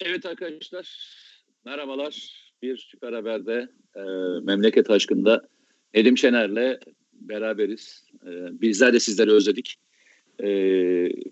[0.00, 0.98] Evet arkadaşlar,
[1.64, 2.44] merhabalar.
[2.62, 4.00] Bir Süper Haber'de e,
[4.42, 5.48] Memleket Aşkı'nda
[5.94, 6.78] Nedim Şener'le
[7.12, 8.04] beraberiz.
[8.26, 9.74] E, bizler de sizleri özledik.
[10.42, 10.48] E,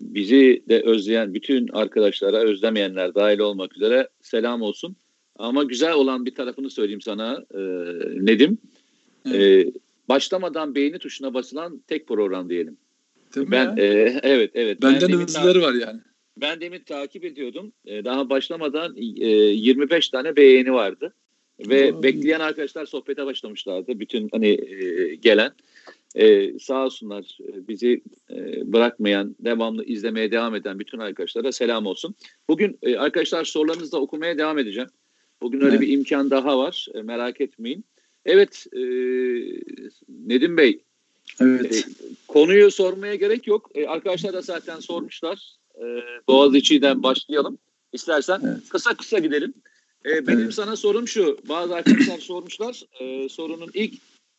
[0.01, 4.95] bizi de özleyen bütün arkadaşlara, özlemeyenler dahil olmak üzere selam olsun.
[5.35, 7.59] Ama güzel olan bir tarafını söyleyeyim sana e,
[8.25, 8.57] Nedim.
[9.33, 9.65] E,
[10.09, 12.77] başlamadan beğeni tuşuna basılan tek program diyelim.
[13.35, 13.83] Değil mi Ben e,
[14.23, 14.81] evet evet.
[14.81, 16.01] Benden hızlıları var yani.
[16.37, 17.73] Ben demin takip ediyordum.
[17.85, 21.13] Ee, daha başlamadan e, 25 tane beğeni vardı.
[21.59, 22.03] Ve Vay.
[22.03, 23.99] bekleyen arkadaşlar sohbete başlamışlardı.
[23.99, 25.51] Bütün hani e, gelen.
[26.15, 32.15] E, sağ olsunlar e, bizi e, bırakmayan, devamlı izlemeye devam eden bütün arkadaşlara selam olsun.
[32.49, 34.89] Bugün e, arkadaşlar sorularınızı da okumaya devam edeceğim.
[35.41, 35.81] Bugün öyle Evet.
[35.81, 36.87] bir imkan daha var.
[36.93, 37.85] E, merak etmeyin.
[38.25, 38.79] Evet e,
[40.09, 40.79] Nedim Bey
[41.41, 41.75] Evet.
[41.75, 43.71] e, konuyu sormaya gerek yok.
[43.75, 45.55] E, arkadaşlar da zaten sormuşlar.
[45.77, 45.83] E,
[46.27, 47.57] Boğaziçi'den başlayalım.
[47.93, 48.69] İstersen Evet.
[48.69, 49.53] kısa kısa gidelim.
[50.05, 50.53] E, benim Evet.
[50.53, 51.37] sana sorum şu.
[51.49, 52.83] Bazı arkadaşlar sormuşlar.
[52.99, 53.93] E, sorunun ilk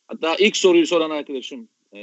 [0.07, 1.99] hatta ilk soruyu soran arkadaşım e,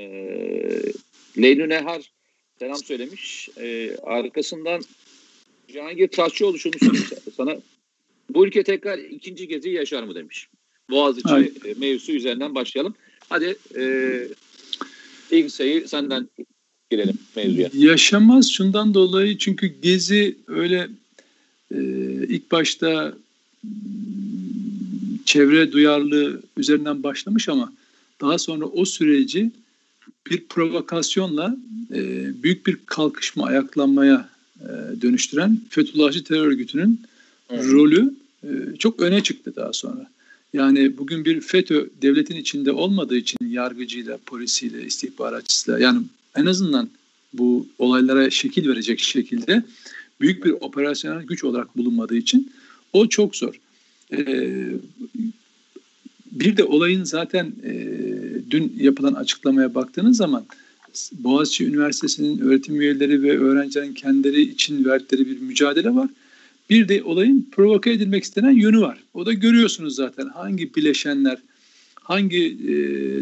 [1.38, 2.12] Leylu Nehar
[2.58, 3.48] selam söylemiş.
[3.60, 4.82] E, arkasından
[5.68, 7.56] Cihangir Taşçıoğlu şunu sormuş sana.
[8.30, 10.48] Bu ülke tekrar ikinci gezi yaşar mı demiş.
[10.90, 11.64] Boğaziçi Hayır.
[11.64, 12.94] e, mevzusu üzerinden başlayalım.
[13.28, 13.84] Hadi e,
[15.30, 16.28] ilk sayı senden
[16.92, 17.70] girelim mevzuya.
[17.74, 20.88] Yaşamaz şundan dolayı çünkü Gezi öyle
[21.74, 21.78] e,
[22.28, 23.14] ilk başta
[25.24, 27.72] çevre duyarlılığı üzerinden başlamış ama
[28.20, 29.50] daha sonra o süreci
[30.30, 31.56] bir provokasyonla
[31.94, 34.28] e, büyük bir kalkışma, ayaklanmaya
[34.60, 34.66] e,
[35.02, 37.00] dönüştüren Fethullahçı terör örgütünün
[37.50, 38.14] rolü
[38.44, 38.48] e,
[38.78, 40.10] çok öne çıktı daha sonra.
[40.52, 46.02] Yani bugün bir FETÖ devletin içinde olmadığı için yargıcıyla, polisiyle, istihbaratçısıyla yani
[46.36, 46.88] en azından
[47.32, 49.62] bu olaylara şekil verecek şekilde
[50.20, 52.52] büyük bir operasyonel güç olarak bulunmadığı için
[52.92, 53.60] o çok zor.
[54.12, 54.66] Ee,
[56.32, 57.72] bir de olayın zaten e,
[58.50, 60.44] dün yapılan açıklamaya baktığınız zaman
[61.12, 66.10] Boğaziçi Üniversitesi'nin öğretim üyeleri ve öğrencilerin kendileri için verdikleri bir mücadele var.
[66.70, 68.98] Bir de olayın provoke edilmek istenen yönü var.
[69.14, 71.38] O da görüyorsunuz zaten hangi bileşenler,
[71.94, 72.74] hangi e,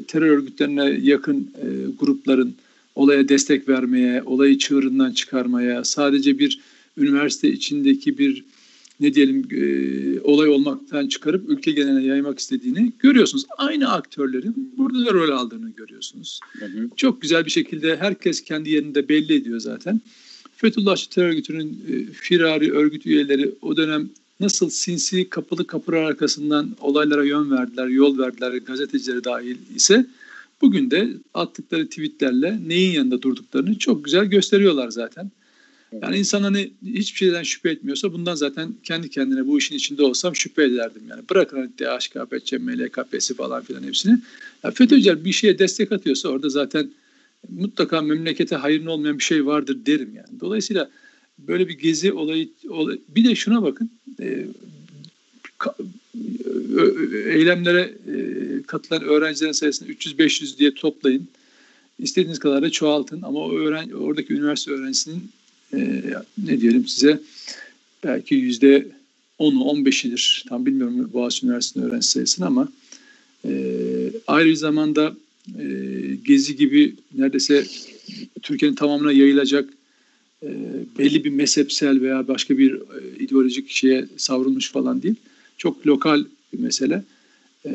[0.03, 1.67] terör örgütlerine yakın e,
[1.99, 2.55] grupların
[2.95, 6.61] olaya destek vermeye, olayı çığırından çıkarmaya, sadece bir
[6.97, 8.45] üniversite içindeki bir
[9.01, 13.45] ne diyelim e, olay olmaktan çıkarıp ülke geneline yaymak istediğini görüyorsunuz.
[13.59, 16.41] Aynı aktörlerin burada da rol aldığını görüyorsunuz.
[16.59, 16.89] Hı hı.
[16.97, 20.01] Çok güzel bir şekilde herkes kendi yerinde belli ediyor zaten.
[20.57, 27.25] Fethullahçı terör örgütünün e, firari örgüt üyeleri o dönem nasıl sinsi kapılı kapılar arkasından olaylara
[27.25, 30.07] yön verdiler, yol verdiler gazetecileri dahil ise
[30.61, 35.31] bugün de attıkları tweetlerle neyin yanında durduklarını çok güzel gösteriyorlar zaten.
[36.03, 40.37] Yani insan hani hiçbir şeyden şüphe etmiyorsa bundan zaten kendi kendine bu işin içinde olsam
[40.37, 41.03] şüphe ederdim.
[41.09, 44.19] Yani bırakın hani DHKP, CML, KP'si falan filan hepsini.
[44.65, 46.91] Ya FETÖ'cüler bir şeye destek atıyorsa orada zaten
[47.49, 50.41] mutlaka memlekete hayırlı olmayan bir şey vardır derim yani.
[50.41, 50.91] Dolayısıyla
[51.39, 54.47] böyle bir gezi olayı, olay, bir de şuna bakın e,
[57.27, 61.29] eylemlere e, katılan öğrencilerin sayısını 300-500 diye toplayın.
[61.99, 65.31] İstediğiniz kadar da çoğaltın ama o öğren oradaki üniversite öğrencisinin
[65.75, 66.03] e,
[66.39, 67.21] ne diyelim size
[68.05, 68.87] belki yüzde
[69.39, 70.49] 10'u 15'idir.
[70.49, 72.69] Tam bilmiyorum Boğaziçi Üniversitesi'nin öğrenci sayısını ama
[73.45, 73.53] e,
[74.27, 75.17] ayrı zamanda
[75.59, 75.65] e,
[76.25, 77.67] Gezi gibi neredeyse
[78.43, 79.69] Türkiye'nin tamamına yayılacak
[80.43, 80.49] e,
[80.99, 85.15] belli bir mezhepsel veya başka bir e, ideolojik şeye savrulmuş falan değil.
[85.59, 87.05] Çok lokal bir mesele.
[87.65, 87.71] E,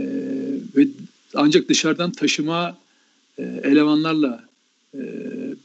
[0.75, 0.87] ve
[1.33, 2.77] ancak dışarıdan taşıma
[3.37, 4.45] e, elemanlarla
[4.93, 4.99] e,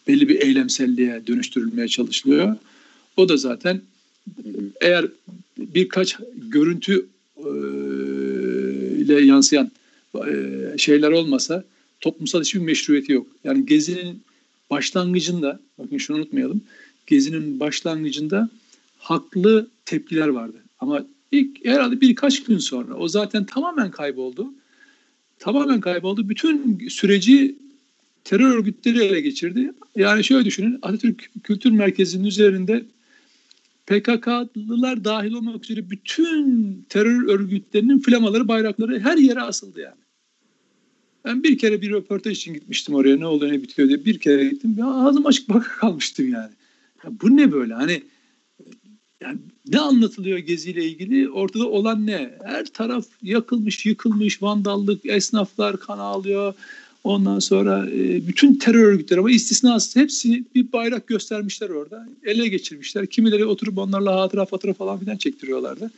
[0.09, 2.57] belli bir eylemselliğe dönüştürülmeye çalışılıyor.
[3.17, 3.81] O da zaten
[4.81, 5.07] eğer
[5.59, 7.51] birkaç görüntü e,
[8.99, 9.71] ile yansıyan
[10.15, 10.35] e,
[10.79, 11.65] şeyler olmasa
[12.01, 13.27] toplumsal hiçbir meşruiyeti yok.
[13.45, 14.23] Yani Gezi'nin
[14.71, 16.61] başlangıcında, bakın şunu unutmayalım,
[17.07, 18.51] Gezi'nin başlangıcında
[18.99, 20.57] haklı tepkiler vardı.
[20.79, 24.55] Ama ilk herhalde birkaç gün sonra o zaten tamamen kayboldu.
[25.39, 26.29] Tamamen kayboldu.
[26.29, 27.59] Bütün süreci
[28.25, 29.73] terör örgütleri ele geçirdi.
[29.97, 32.85] Yani şöyle düşünün, Atatürk Kültür Merkezi'nin üzerinde
[33.87, 40.01] PKK'lılar dahil olmak üzere bütün terör örgütlerinin flamaları, bayrakları her yere asıldı yani.
[41.25, 44.45] Ben bir kere bir röportaj için gitmiştim oraya ne oluyor ne bitiyor diye bir kere
[44.45, 44.75] gittim.
[44.79, 46.53] Ya ağzım açık baka kalmıştım yani.
[47.05, 48.03] Ya bu ne böyle hani
[49.21, 49.39] yani
[49.69, 52.31] ne anlatılıyor geziyle ilgili ortada olan ne?
[52.45, 56.55] Her taraf yakılmış, yıkılmış, vandallık, esnaflar kan ağlıyor.
[57.05, 62.09] Ondan sonra e, bütün terör örgütleri ama istisnasız hepsi bir bayrak göstermişler orada.
[62.25, 63.07] Ele geçirmişler.
[63.07, 65.91] Kimileri oturup onlarla hatıra fatura falan filan çektiriyorlardı.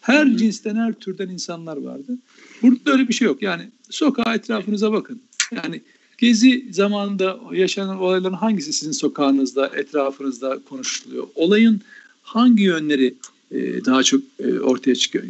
[0.00, 0.36] Her Hı-hı.
[0.36, 2.18] cinsten, her türden insanlar vardı.
[2.62, 3.42] Burada öyle bir şey yok.
[3.42, 5.20] Yani sokağa etrafınıza bakın.
[5.52, 5.80] Yani
[6.20, 11.26] Gezi zamanında yaşanan olayların hangisi sizin sokağınızda, etrafınızda konuşuluyor?
[11.34, 11.80] Olayın
[12.30, 13.14] hangi yönleri
[13.50, 15.24] e, daha çok e, ortaya çıkıyor?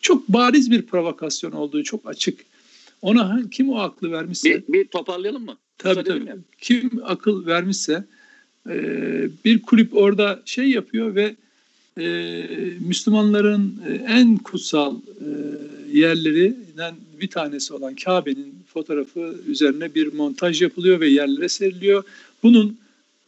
[0.00, 2.40] Çok bariz bir provokasyon olduğu çok açık.
[3.02, 4.48] Ona kim o aklı vermişse...
[4.68, 5.56] Bir, bir toparlayalım mı?
[5.78, 6.20] Tabii tabii.
[6.20, 6.36] Mi?
[6.60, 8.04] Kim akıl vermişse
[8.68, 8.74] e,
[9.44, 11.36] bir kulüp orada şey yapıyor ve
[12.00, 12.46] e,
[12.80, 15.28] Müslümanların e, en kutsal e,
[15.98, 22.04] yerlerinden bir tanesi olan Kabe'nin fotoğrafı üzerine bir montaj yapılıyor ve yerlere seriliyor.
[22.42, 22.78] Bunun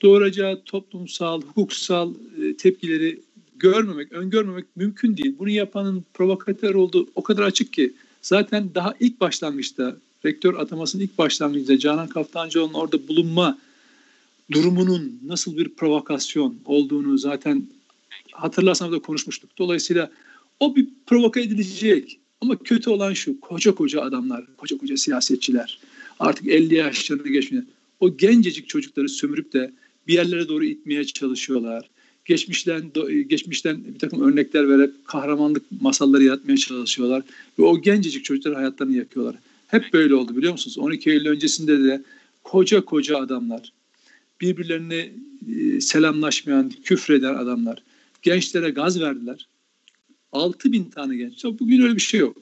[0.03, 3.21] doğuracağı toplumsal, hukuksal e, tepkileri
[3.57, 5.35] görmemek, öngörmemek mümkün değil.
[5.39, 7.93] Bunu yapanın provokatör olduğu o kadar açık ki
[8.23, 13.59] zaten daha ilk başlangıçta rektör atamasının ilk başlangıcında Canan Kaftancıoğlu'nun orada bulunma
[14.53, 17.67] durumunun nasıl bir provokasyon olduğunu zaten
[18.33, 19.51] hatırlarsanız da konuşmuştuk.
[19.59, 20.11] Dolayısıyla
[20.61, 22.21] o bir provoka edilecek.
[22.41, 25.79] Ama kötü olan şu, koca koca adamlar, koca koca siyasetçiler,
[26.21, 27.67] artık 50 yaşlarını geçmeyen,
[28.01, 29.73] o gencecik çocukları sömürüp de
[30.09, 31.91] bir yerlere doğru itmeye çalışıyorlar.
[32.25, 32.93] Geçmişten
[33.27, 37.23] geçmişten bir takım örnekler verip kahramanlık masalları yaratmaya çalışıyorlar
[37.59, 39.37] ve o gencecik çocukların hayatlarını yakıyorlar.
[39.67, 40.79] Hep böyle oldu biliyor musunuz?
[40.79, 42.03] 12 Eylül öncesinde de
[42.45, 43.73] koca koca adamlar,
[44.41, 45.13] birbirlerine
[45.57, 47.83] e, selamlaşmayan, küfreden adamlar
[48.23, 49.47] gençlere gaz verdiler.
[50.33, 51.45] 6 bin tane genç.
[51.45, 52.37] Bugün öyle bir şey yok.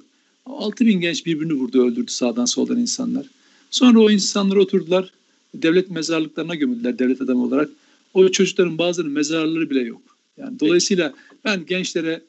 [0.46, 3.26] 6 bin genç birbirini vurdu, öldürdü sağdan soldan insanlar.
[3.70, 5.12] Sonra o insanlar oturdular,
[5.62, 7.70] devlet mezarlıklarına gömüldüler devlet adamı olarak.
[8.14, 10.02] O çocukların bazılarının mezarları bile yok.
[10.36, 11.14] Yani dolayısıyla
[11.44, 12.20] ben gençlere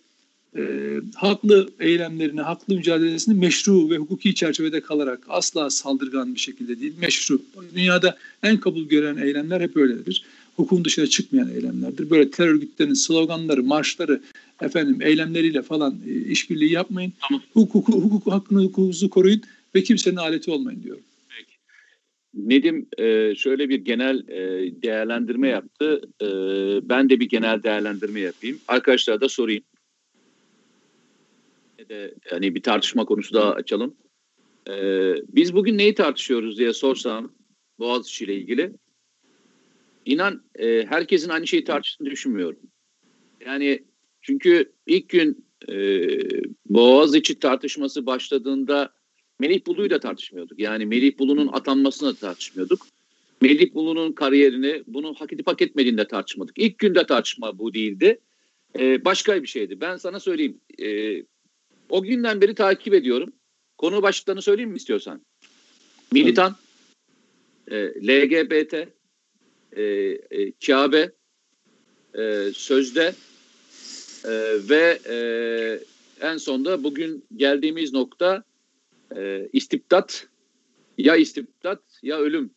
[0.57, 0.62] e,
[1.15, 7.41] haklı eylemlerini, haklı mücadelesini meşru ve hukuki çerçevede kalarak asla saldırgan bir şekilde değil, meşru.
[7.75, 10.24] Dünyada en kabul gören eylemler hep öyledir
[10.57, 12.09] hukukun dışına çıkmayan eylemlerdir.
[12.09, 14.21] Böyle terör örgütlerinin sloganları, marşları,
[14.62, 17.13] efendim eylemleriyle falan e, işbirliği yapmayın.
[17.27, 17.41] Tamam.
[17.53, 19.41] Hukuku, hukuku, hakkını, hukukunuzu koruyun
[19.75, 21.03] ve kimsenin aleti olmayın diyorum.
[22.33, 26.01] Nedim e, şöyle bir genel e, değerlendirme yaptı.
[26.89, 28.59] Ben de bir genel değerlendirme yapayım.
[28.68, 29.63] Arkadaşlara da sorayım.
[32.29, 33.95] Hani bir tartışma konusu daha açalım.
[35.27, 37.33] Biz bugün neyi tartışıyoruz diye sorsam
[37.79, 38.74] Boğaziçi ile ilgili
[40.07, 42.59] İnan e, herkesin aynı şeyi tartıştığını düşünmüyorum.
[43.45, 43.83] Yani
[44.21, 46.07] çünkü ilk gün e,
[46.65, 48.94] Boğaziçi tartışması başladığında
[49.39, 50.60] Melih Bulu'yu da tartışmıyorduk.
[50.60, 52.88] Yani Melih Bulu'nun atanmasını da tartışmıyorduk.
[53.42, 56.57] Melih Bulu'nun kariyerini bunu hak edip hak etmediğini de tartışmadık.
[56.57, 58.19] İlk günde tartışma bu değildi.
[58.80, 59.81] Ee, başka bir şeydi.
[59.81, 60.62] Ben sana söyleyeyim.
[60.81, 61.24] Ee,
[61.89, 63.34] o günden beri takip ediyorum.
[63.78, 65.22] Konu başlıklarını söyleyeyim mi istiyorsan?
[66.12, 66.56] Militan,
[67.72, 68.74] e, LGBT,
[69.72, 69.84] e,
[70.31, 71.12] e, Kabe
[72.18, 73.13] e, sözde
[74.25, 74.31] e,
[74.69, 75.18] ve e,
[76.28, 78.44] en sonda bugün geldiğimiz nokta
[79.15, 80.27] e, istibdat
[80.98, 82.51] ya istibdat ya ölüm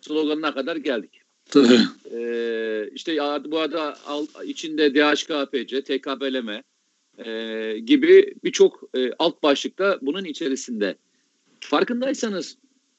[0.00, 1.20] sloganına kadar geldik.
[1.50, 1.80] Tabii.
[2.12, 3.98] Ee, işte bu arada
[4.44, 6.62] içinde DHKPC, TKP'leme
[7.18, 10.96] e, gibi birçok e, alt başlıkta bunun içerisinde.
[11.60, 12.56] Farkındaysanız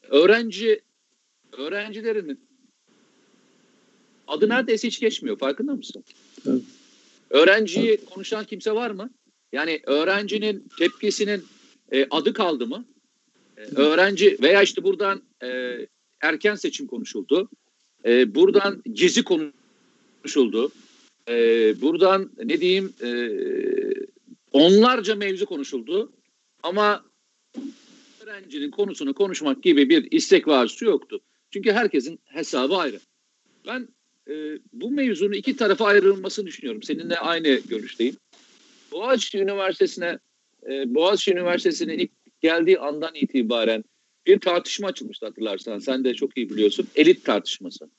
[0.10, 0.82] öğrenci
[1.58, 2.48] öğrencilerin
[4.28, 5.38] Adı neredeyse hiç geçmiyor.
[5.38, 6.04] Farkında mısın?
[6.48, 6.62] Evet.
[7.30, 9.10] Öğrenciyi konuşan kimse var mı?
[9.52, 11.46] Yani öğrencinin tepkisinin
[11.92, 12.86] e, adı kaldı mı?
[13.58, 15.78] E, öğrenci veya işte buradan e,
[16.22, 17.50] erken seçim konuşuldu.
[18.06, 20.72] E, buradan gezi konuşuldu.
[21.30, 21.36] E,
[21.82, 23.10] buradan ne diyeyim e,
[24.52, 26.12] onlarca mevzu konuşuldu.
[26.64, 27.06] Ama
[28.22, 31.22] öğrencinin konusunu konuşmak gibi bir istek ve yoktu.
[31.52, 33.00] Çünkü herkesin hesabı ayrı.
[33.68, 33.88] Ben
[34.30, 34.34] e,
[34.74, 36.84] bu mevzunun iki tarafa ayrılmasını düşünüyorum.
[36.84, 38.18] Seninle aynı görüşteyim.
[38.92, 40.20] Boğaziçi Üniversitesi'ne
[40.68, 43.84] e, Boğaziçi Üniversitesi'nin ilk geldiği andan itibaren
[44.26, 45.80] bir tartışma açılmıştı hatırlarsan.
[45.80, 46.88] Sen de çok iyi biliyorsun.
[46.96, 47.90] Elit tartışması.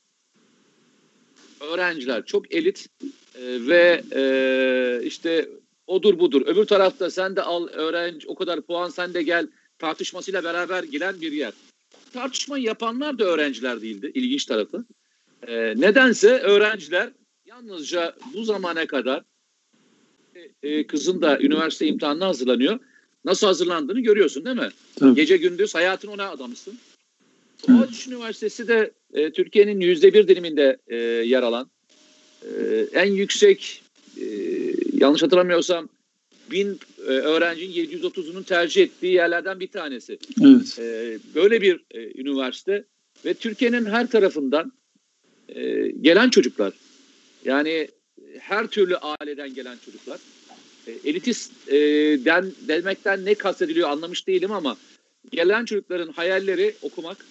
[1.60, 2.86] Öğrenciler çok elit
[3.34, 5.48] e, ve e, işte
[5.86, 6.42] odur budur.
[6.46, 9.48] Öbür tarafta sen de al öğrenci o kadar puan sen de gel
[9.78, 11.52] tartışmasıyla beraber giren bir yer.
[12.12, 14.10] Tartışmayı yapanlar da öğrenciler değildi.
[14.14, 14.84] İlginç tarafı.
[15.46, 17.10] E, nedense öğrenciler
[17.44, 19.22] yalnızca bu zamana kadar
[20.62, 22.78] e, kızın da üniversite imtihanına hazırlanıyor.
[23.24, 24.68] Nasıl hazırlandığını görüyorsun değil mi?
[24.96, 25.14] Tabii.
[25.14, 26.78] Gece gündüz hayatını ona adamışsın.
[27.68, 31.70] Boğaziçi Üniversitesi de e, Türkiye'nin yüzde bir diliminde e, yer alan
[32.42, 33.82] e, en yüksek
[34.20, 34.24] e,
[34.92, 35.88] yanlış hatırlamıyorsam
[36.50, 40.18] bin e, öğrencinin 730'unun tercih ettiği yerlerden bir tanesi.
[40.44, 40.78] Evet.
[40.78, 42.84] E, böyle bir e, üniversite
[43.24, 44.72] ve Türkiye'nin her tarafından
[45.48, 46.72] e, gelen çocuklar
[47.44, 47.88] yani
[48.38, 50.20] her türlü aileden gelen çocuklar
[50.86, 51.76] e, elitist e,
[52.24, 54.76] den, demekten ne kastediliyor anlamış değilim ama
[55.30, 57.26] gelen çocukların hayalleri okumak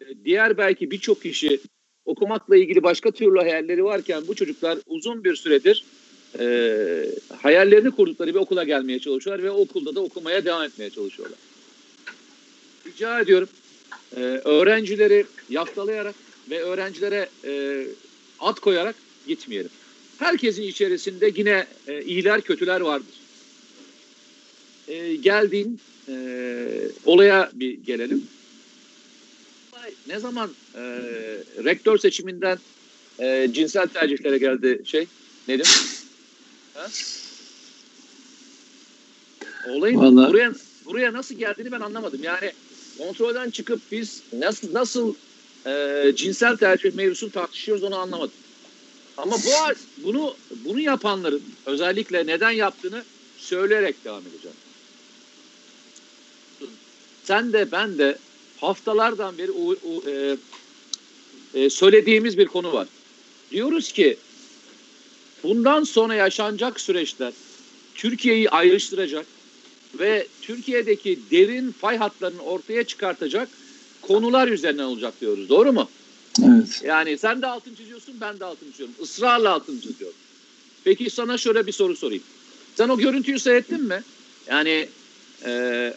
[0.00, 1.60] e, diğer belki birçok kişi
[2.04, 5.84] okumakla ilgili başka türlü hayalleri varken bu çocuklar uzun bir süredir
[6.38, 6.44] e,
[7.42, 11.38] hayallerini kurdukları bir okula gelmeye çalışıyorlar ve okulda da okumaya devam etmeye çalışıyorlar.
[12.86, 13.48] Rica ediyorum
[14.16, 16.14] e, öğrencileri yaftalayarak
[16.50, 17.84] ve öğrencilere e,
[18.40, 18.96] ad koyarak
[19.26, 19.70] gitmeyelim.
[20.22, 23.14] Herkesin içerisinde yine e, iyiler kötüler vardır.
[24.88, 26.14] E, geldiğin e,
[27.06, 28.22] olaya bir gelelim.
[30.08, 30.80] Ne zaman e,
[31.64, 32.58] rektör seçiminden
[33.18, 35.06] e, cinsel tercihlere geldi şey
[35.48, 35.66] Nedim?
[36.74, 36.86] Ha?
[39.68, 40.52] Olayın Vallahi- buraya
[40.84, 42.20] buraya nasıl geldiğini ben anlamadım.
[42.22, 42.52] Yani
[42.98, 45.14] kontrolden çıkıp biz nasıl nasıl
[45.66, 48.41] e, cinsel tercih mevzusunu tartışıyoruz onu anlamadım.
[49.16, 49.50] Ama bu
[50.04, 53.04] bunu bunu yapanların özellikle neden yaptığını
[53.38, 54.56] söyleyerek devam edeceğim.
[57.24, 58.18] Sen de ben de
[58.60, 60.36] haftalardan beri u- u- e,
[61.54, 62.88] e, söylediğimiz bir konu var.
[63.50, 64.16] Diyoruz ki
[65.42, 67.32] bundan sonra yaşanacak süreçler
[67.94, 69.26] Türkiye'yi ayrıştıracak
[69.98, 73.48] ve Türkiye'deki derin fay hatlarını ortaya çıkartacak
[74.02, 75.48] konular üzerinden olacak diyoruz.
[75.48, 75.88] Doğru mu?
[76.40, 76.82] Evet.
[76.84, 78.94] Yani sen de altın çiziyorsun, ben de altın çiziyorum.
[79.02, 80.16] Israrla altın çiziyorum.
[80.84, 82.22] Peki sana şöyle bir soru sorayım.
[82.74, 84.02] Sen o görüntüyü seyrettin mi?
[84.48, 84.88] Yani
[85.44, 85.94] e,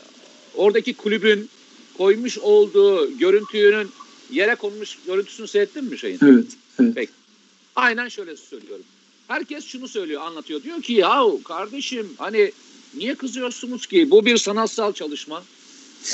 [0.56, 1.50] oradaki kulübün
[1.98, 3.90] koymuş olduğu görüntünün
[4.32, 6.20] yere konmuş görüntüsünü seyrettin mi şeyin?
[6.24, 6.46] Evet.
[6.80, 7.10] Evet.
[7.76, 8.86] Aynen şöyle söylüyorum.
[9.28, 10.64] Herkes şunu söylüyor, anlatıyor.
[10.64, 12.52] Diyor ki yahu kardeşim hani
[12.98, 14.12] niye kızıyorsunuz ki?
[14.12, 15.44] Bu bir sanatsal çalışma.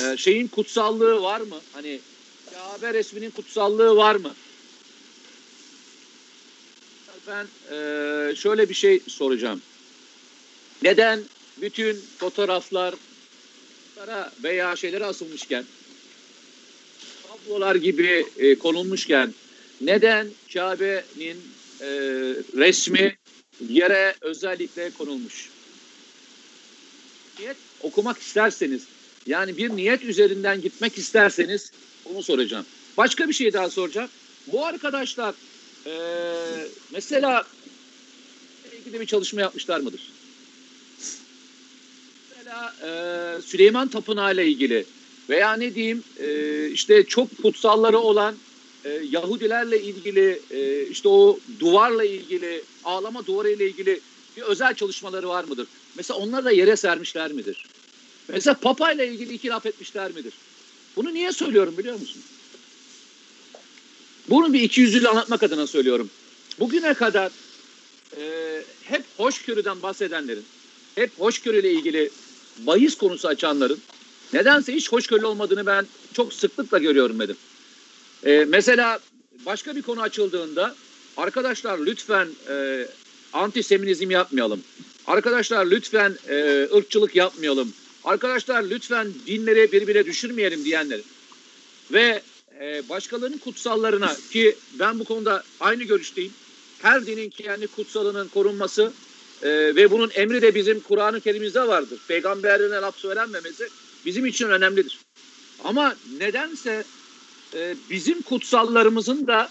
[0.01, 1.55] Ee, şeyin kutsallığı var mı?
[1.73, 1.99] Hani
[2.53, 4.33] Kabe resminin kutsallığı var mı?
[7.27, 9.61] Ben e, şöyle bir şey soracağım.
[10.83, 11.19] Neden
[11.61, 12.95] bütün fotoğraflar
[14.43, 15.63] veya şeylere asılmışken
[17.27, 19.33] tablolar gibi e, konulmuşken
[19.81, 21.37] neden Kabe'nin
[21.81, 21.89] e,
[22.57, 23.17] resmi
[23.69, 25.49] yere özellikle konulmuş?
[27.39, 28.81] Niyet okumak isterseniz
[29.25, 31.71] yani bir niyet üzerinden gitmek isterseniz
[32.05, 32.65] onu soracağım.
[32.97, 34.09] Başka bir şey daha soracağım.
[34.47, 35.35] Bu arkadaşlar
[35.85, 35.93] e,
[36.91, 37.47] mesela
[38.79, 40.01] ilgili bir çalışma yapmışlar mıdır?
[42.29, 44.85] Mesela e, Süleyman Tapınağı ile ilgili
[45.29, 48.35] veya ne diyeyim e, işte çok kutsalları olan
[48.85, 53.99] e, Yahudilerle ilgili e, işte o duvarla ilgili ağlama duvarı ile ilgili
[54.37, 55.67] bir özel çalışmaları var mıdır?
[55.97, 57.65] Mesela onları da yere sermişler midir?
[58.29, 60.33] Mesela Papa ile ilgili iki laf etmişler midir?
[60.95, 62.21] Bunu niye söylüyorum biliyor musun?
[64.29, 66.09] Bunu bir iki yüzlü anlatmak adına söylüyorum.
[66.59, 67.31] Bugüne kadar
[68.17, 68.23] e,
[68.83, 70.45] hep hoşgörüden bahsedenlerin,
[70.95, 72.09] hep hoşgörüyle ilgili
[72.57, 73.79] bahis konusu açanların
[74.33, 77.37] nedense hiç hoşgörülü olmadığını ben çok sıklıkla görüyorum dedim.
[78.25, 78.99] E, mesela
[79.45, 80.75] başka bir konu açıldığında
[81.17, 82.87] arkadaşlar lütfen e,
[83.33, 84.61] antisemitizm yapmayalım.
[85.07, 87.73] Arkadaşlar lütfen e, ırkçılık yapmayalım.
[88.03, 91.05] Arkadaşlar lütfen dinleri birbirine düşürmeyelim diyenlerin
[91.91, 92.21] ve
[92.61, 96.33] e, başkalarının kutsallarına ki ben bu konuda aynı görüşteyim.
[96.81, 98.93] Her dinin kendi kutsalının korunması
[99.41, 101.99] e, ve bunun emri de bizim Kur'an-ı Kerim'imizde vardır.
[102.07, 103.67] Peygamberine laf söylenmemesi
[104.05, 104.99] bizim için önemlidir.
[105.63, 106.83] Ama nedense
[107.53, 109.49] e, bizim kutsallarımızın da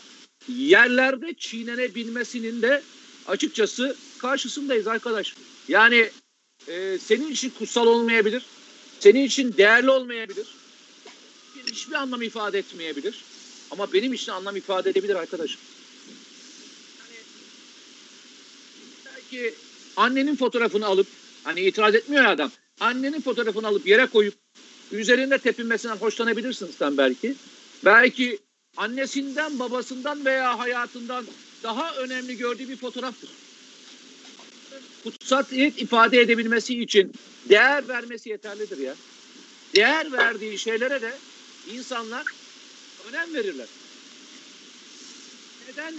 [0.49, 2.83] yerlerde çiğnenebilmesinin de
[3.27, 5.35] açıkçası karşısındayız arkadaş.
[5.69, 6.11] Yani
[6.69, 8.43] e, senin için kutsal olmayabilir,
[9.01, 10.47] senin için değerli olmayabilir,
[11.67, 13.25] hiçbir anlam ifade etmeyebilir.
[13.71, 15.61] Ama benim için anlam ifade edebilir arkadaşım.
[16.99, 17.17] Yani,
[19.17, 19.55] belki
[19.97, 21.07] annenin fotoğrafını alıp,
[21.45, 22.51] hani itiraz etmiyor ya adam,
[22.81, 24.35] annenin fotoğrafını alıp yere koyup
[24.93, 27.35] üzerinde tepinmesinden hoşlanabilirsin sen belki.
[27.85, 28.39] Belki
[28.77, 31.27] annesinden, babasından veya hayatından
[31.63, 33.31] daha önemli gördüğü bir fotoğraftır.
[35.05, 37.13] Kutsatiyet ifade edebilmesi için
[37.51, 38.95] değer vermesi yeterlidir ya.
[39.77, 41.13] Değer verdiği şeylere de
[41.75, 42.25] insanlar
[43.09, 43.67] önem verirler.
[45.69, 45.95] Neden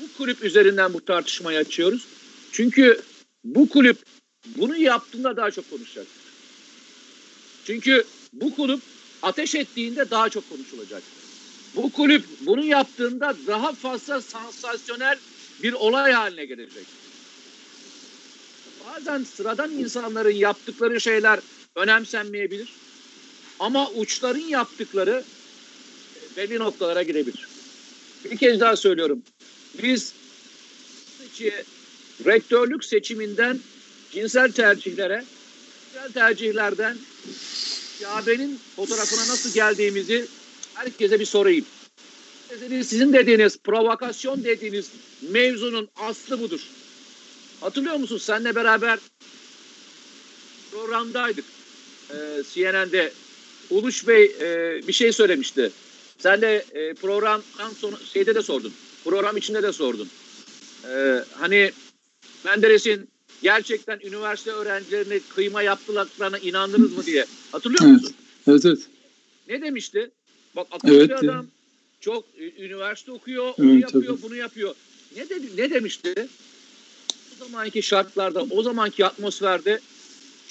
[0.00, 2.06] bu kulüp üzerinden bu tartışmayı açıyoruz?
[2.52, 3.00] Çünkü
[3.44, 4.02] bu kulüp
[4.46, 6.06] bunu yaptığında daha çok konuşacak.
[7.64, 8.80] Çünkü bu kulüp
[9.22, 11.02] ateş ettiğinde daha çok konuşulacak.
[11.74, 15.20] Bu kulüp bunu yaptığında daha fazla sansasyonel
[15.62, 17.03] bir olay haline gelecek.
[18.96, 21.40] Bazen sıradan insanların yaptıkları şeyler
[21.76, 22.72] önemsenmeyebilir.
[23.58, 25.24] Ama uçların yaptıkları
[26.36, 27.48] belli noktalara girebilir.
[28.24, 29.22] Bir kez daha söylüyorum.
[29.82, 30.12] Biz
[32.26, 33.58] rektörlük seçiminden
[34.12, 35.24] cinsel tercihlere,
[35.92, 36.96] cinsel tercihlerden
[38.02, 40.26] Kabe'nin fotoğrafına nasıl geldiğimizi
[40.74, 41.64] herkese bir sorayım.
[42.68, 44.90] Sizin dediğiniz provokasyon dediğiniz
[45.30, 46.60] mevzunun aslı budur.
[47.64, 48.18] Hatırlıyor musun?
[48.18, 48.98] Seninle beraber
[50.72, 51.44] programdaydık.
[52.10, 53.12] Ee, CNN'de
[53.70, 55.70] Uluş Bey e, bir şey söylemişti.
[56.18, 58.72] Sen de e, programdan sonra şeyde de sordun.
[59.04, 60.08] Program içinde de sordun.
[60.88, 61.72] Ee, hani
[62.44, 63.08] Menderes'in
[63.42, 67.26] gerçekten üniversite öğrencilerine kıyma yaptıklarına inandınız mı diye.
[67.52, 67.92] Hatırlıyor evet.
[67.94, 68.14] musun?
[68.48, 68.80] Evet evet.
[69.48, 70.10] Ne demişti?
[70.56, 71.26] Bak akıllı evet, bir adam.
[71.34, 71.46] Yani.
[72.00, 72.24] Çok
[72.58, 74.22] üniversite okuyor, onu evet, yapıyor, tabii.
[74.22, 74.74] bunu yapıyor.
[75.16, 75.46] Ne dedi?
[75.56, 76.28] Ne demişti?
[77.44, 79.80] O zamanki şartlarda, o zamanki atmosferde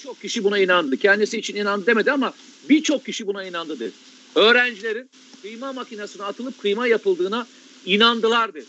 [0.03, 0.97] çok kişi buna inandı.
[0.97, 2.33] Kendisi için inandı demedi ama
[2.69, 3.91] birçok kişi buna inandı dedi.
[4.35, 5.09] Öğrencilerin
[5.41, 7.47] kıyma makinesine atılıp kıyma yapıldığına
[7.85, 8.65] inandılar dedi.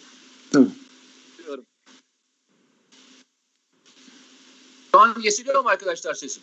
[0.50, 0.69] Tabii.
[1.38, 1.64] Diyorum.
[4.93, 6.43] Şu an kesiliyor mu arkadaşlar sesim?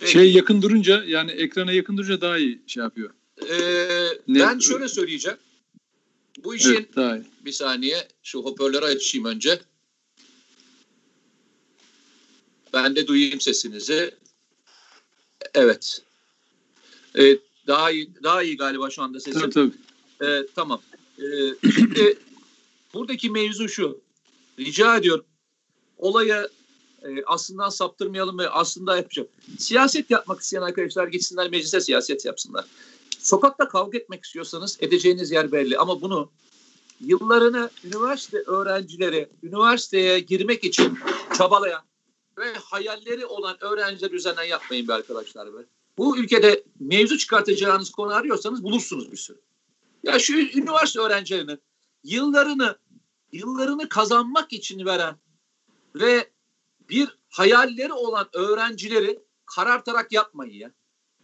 [0.00, 0.12] Peki.
[0.12, 3.10] Şey yakın durunca yani ekrana yakın durunca daha iyi şey yapıyor.
[3.50, 5.38] Ee, ben şöyle söyleyeceğim.
[6.44, 9.60] Bu işin evet, bir saniye şu hoparlörü açayım önce.
[12.72, 14.14] Ben de duyayım sesinizi.
[15.54, 16.02] Evet.
[17.18, 19.40] Ee, daha iyi daha iyi galiba şu anda sesim.
[19.40, 19.72] Tabii tabii.
[20.30, 20.80] Ee, tamam.
[21.18, 21.22] Ee,
[21.74, 22.18] şimdi
[22.94, 24.00] buradaki mevzu şu.
[24.58, 25.24] Rica ediyorum.
[25.98, 26.48] Olayı
[27.02, 29.28] e, aslında saptırmayalım ve aslında yapacağım.
[29.58, 32.64] Siyaset yapmak isteyen arkadaşlar gitsinler meclise siyaset yapsınlar.
[33.18, 36.30] Sokakta kavga etmek istiyorsanız edeceğiniz yer belli ama bunu
[37.00, 40.98] yıllarını üniversite öğrencileri üniversiteye girmek için
[41.38, 41.82] çabalayan
[42.40, 45.58] ve hayalleri olan öğrenciler üzerinden yapmayın be arkadaşlar be.
[45.98, 49.40] Bu ülkede mevzu çıkartacağınız konu arıyorsanız bulursunuz bir sürü.
[50.02, 51.60] Ya şu üniversite öğrencilerinin
[52.04, 52.76] yıllarını
[53.32, 55.16] yıllarını kazanmak için veren
[55.94, 56.30] ve
[56.88, 60.70] bir hayalleri olan öğrencileri karartarak yapmayın ya.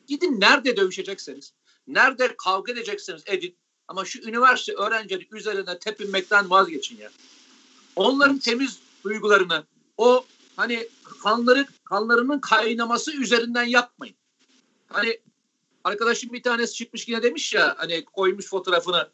[0.06, 1.52] Gidin nerede dövüşecekseniz,
[1.86, 3.56] nerede kavga edecekseniz edin.
[3.88, 7.10] Ama şu üniversite öğrencileri üzerine tepinmekten vazgeçin ya.
[7.96, 9.64] Onların temiz duygularını,
[9.96, 10.24] o
[10.56, 10.88] hani
[11.22, 14.16] kanları kanlarının kaynaması üzerinden yapmayın.
[14.88, 15.20] Hani
[15.84, 19.08] arkadaşım bir tanesi çıkmış yine demiş ya hani koymuş fotoğrafını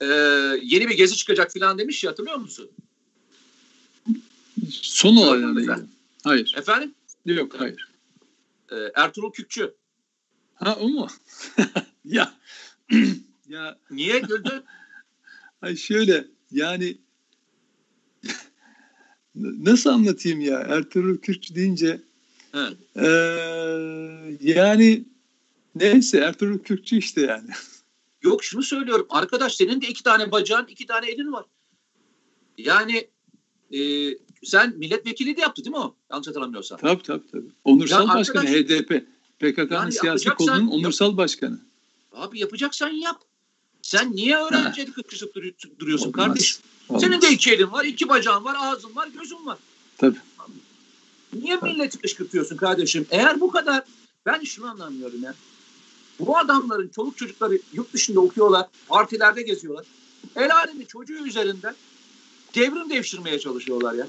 [0.00, 0.06] e,
[0.62, 2.70] yeni bir gezi çıkacak falan demiş ya hatırlıyor musun?
[4.70, 5.86] Son olaylarla ilgili.
[6.24, 6.54] Hayır.
[6.58, 6.94] Efendim?
[7.26, 7.88] Yok hayır.
[8.72, 9.74] Ee, Ertuğrul Kükçü.
[10.54, 11.08] Ha o mu?
[12.04, 12.34] ya.
[13.48, 13.78] ya.
[13.90, 14.64] Niye güldün?
[15.62, 16.98] Ay şöyle yani
[19.34, 22.00] nasıl anlatayım ya Ertuğrul Kürkçü deyince
[22.96, 23.06] ee,
[24.40, 25.04] yani
[25.74, 27.50] neyse Ertuğrul Kürkçü işte yani.
[28.22, 31.44] Yok şunu söylüyorum arkadaş senin de iki tane bacağın iki tane elin var.
[32.58, 33.08] Yani
[33.74, 33.80] e,
[34.44, 35.94] sen milletvekili de yaptı değil mi o?
[36.10, 36.78] Yanlış hatırlamıyorsam.
[36.78, 37.26] Tabii tabii.
[37.32, 37.50] tabii.
[37.64, 39.06] Onursal ya başkanı arkadaş, HDP.
[39.38, 41.58] PKK'nın yani siyasi kolunun onursal yap, başkanı.
[42.12, 43.24] Abi yapacaksan yap.
[43.82, 45.34] Sen niye öğrencileri kıkışıp
[45.78, 46.26] duruyorsun Olmaz.
[46.26, 46.62] kardeşim?
[46.88, 47.02] Olmaz.
[47.02, 49.58] Senin de iki elin var, iki bacağın var, ağzın var, gözün var.
[49.98, 50.18] Tabii.
[51.32, 51.72] Niye tabii.
[51.72, 53.06] milleti kışkırtıyorsun kardeşim?
[53.10, 53.82] Eğer bu kadar,
[54.26, 55.34] ben şunu anlamıyorum ya.
[56.20, 59.86] Bu adamların çoluk çocukları yurt dışında okuyorlar, partilerde geziyorlar.
[60.36, 61.74] El alemi çocuğu üzerinden
[62.54, 64.06] devrim devşirmeye çalışıyorlar ya.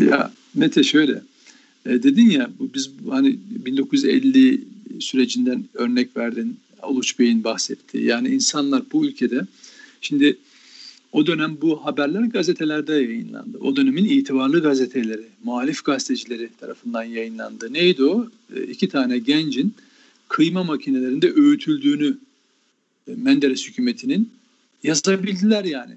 [0.00, 1.22] Ya Mete şöyle
[1.86, 4.64] e, dedin ya bu biz hani 1950
[5.00, 7.98] sürecinden örnek verdin Uluç Bey'in bahsetti.
[7.98, 9.46] Yani insanlar bu ülkede
[10.00, 10.38] şimdi
[11.12, 13.58] o dönem bu haberler gazetelerde yayınlandı.
[13.58, 17.72] O dönemin itibarlı gazeteleri, muhalif gazetecileri tarafından yayınlandı.
[17.72, 18.28] Neydi o?
[18.56, 19.74] E, iki tane gencin
[20.28, 22.18] kıyma makinelerinde öğütüldüğünü
[23.08, 24.30] e, Menderes hükümetinin
[24.82, 25.96] yazabildiler yani.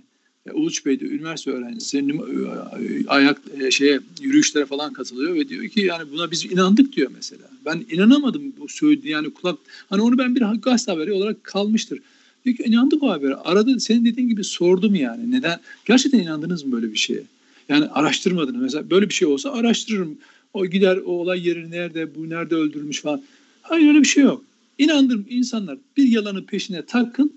[0.53, 5.81] Uluç Bey de üniversite öğrencisi e, ayak e, şeye yürüyüşlere falan katılıyor ve diyor ki
[5.81, 7.43] yani buna biz inandık diyor mesela.
[7.65, 11.99] Ben inanamadım bu söyledi yani kulak hani onu ben bir gazete haberi olarak kalmıştır.
[12.45, 13.35] Diyor ki inandık o habere.
[13.35, 15.31] Arada senin dediğin gibi sordum yani.
[15.31, 15.59] Neden?
[15.85, 17.23] Gerçekten inandınız mı böyle bir şeye?
[17.69, 18.61] Yani araştırmadınız.
[18.61, 20.17] Mesela böyle bir şey olsa araştırırım.
[20.53, 23.21] O gider o olay yeri nerede, bu nerede öldürülmüş falan.
[23.61, 24.43] Hayır öyle bir şey yok.
[24.77, 27.33] İnandırım insanlar bir yalanın peşine takın,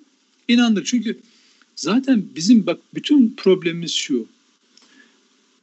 [0.49, 0.85] inandır.
[0.85, 1.19] Çünkü
[1.77, 4.27] Zaten bizim bak bütün problemimiz şu.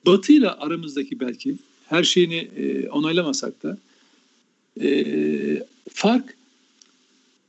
[0.06, 3.78] Batı ile aramızdaki belki her şeyini e, onaylamasak da
[4.82, 6.38] e, fark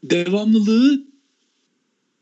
[0.04, 1.04] devamlılığı,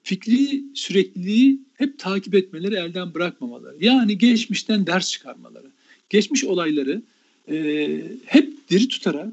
[0.03, 3.77] fikri sürekliliği hep takip etmeleri, elden bırakmamaları.
[3.81, 5.67] Yani geçmişten ders çıkarmaları.
[6.11, 7.03] geçmiş olayları
[7.51, 9.33] e, hep diri tutarak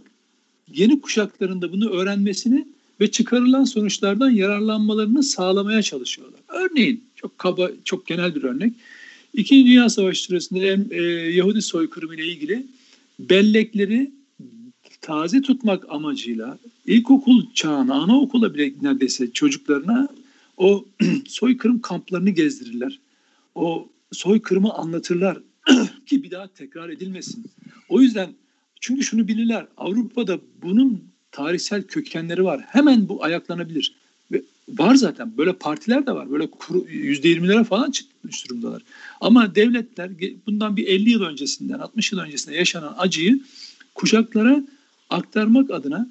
[0.74, 2.68] yeni kuşaklarında bunu öğrenmesini
[3.00, 6.40] ve çıkarılan sonuçlardan yararlanmalarını sağlamaya çalışıyorlar.
[6.48, 8.74] Örneğin çok kaba, çok genel bir örnek.
[9.34, 12.66] İkinci Dünya Savaşı sırasında e, Yahudi soykırımı ile ilgili
[13.20, 14.12] bellekleri
[15.02, 20.08] taze tutmak amacıyla ilkokul çağına, anaokula bile neredeyse çocuklarına
[20.58, 20.86] o
[21.28, 23.00] soykırım kamplarını gezdirirler.
[23.56, 25.38] O soykırımı anlatırlar
[26.06, 27.46] ki bir daha tekrar edilmesin.
[27.90, 28.30] O yüzden
[28.82, 31.04] çünkü şunu bilirler Avrupa'da bunun
[31.36, 32.62] tarihsel kökenleri var.
[32.68, 33.94] Hemen bu ayaklanabilir.
[34.32, 36.32] Ve var zaten böyle partiler de var.
[36.32, 36.50] Böyle
[36.90, 38.82] yüzde yirmilere falan çıkmış durumdalar.
[39.22, 40.12] Ama devletler
[40.48, 43.40] bundan bir 50 yıl öncesinden 60 yıl öncesinde yaşanan acıyı
[43.96, 44.64] kuşaklara
[45.10, 46.10] aktarmak adına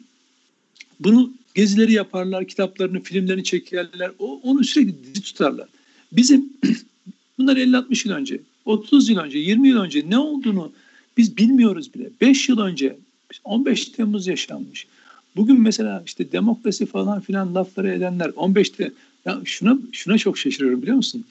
[1.01, 4.11] bunu gezileri yaparlar, kitaplarını, filmlerini çekerler.
[4.19, 5.69] O, onu sürekli dizi tutarlar.
[6.13, 6.53] Bizim
[7.39, 10.73] bunlar 50-60 yıl önce, 30 yıl önce, 20 yıl önce ne olduğunu
[11.17, 12.11] biz bilmiyoruz bile.
[12.21, 12.97] 5 yıl önce
[13.45, 14.87] 15 Temmuz yaşanmış.
[15.37, 18.92] Bugün mesela işte demokrasi falan filan lafları edenler 15'te
[19.25, 21.25] ya şuna şuna çok şaşırıyorum biliyor musun?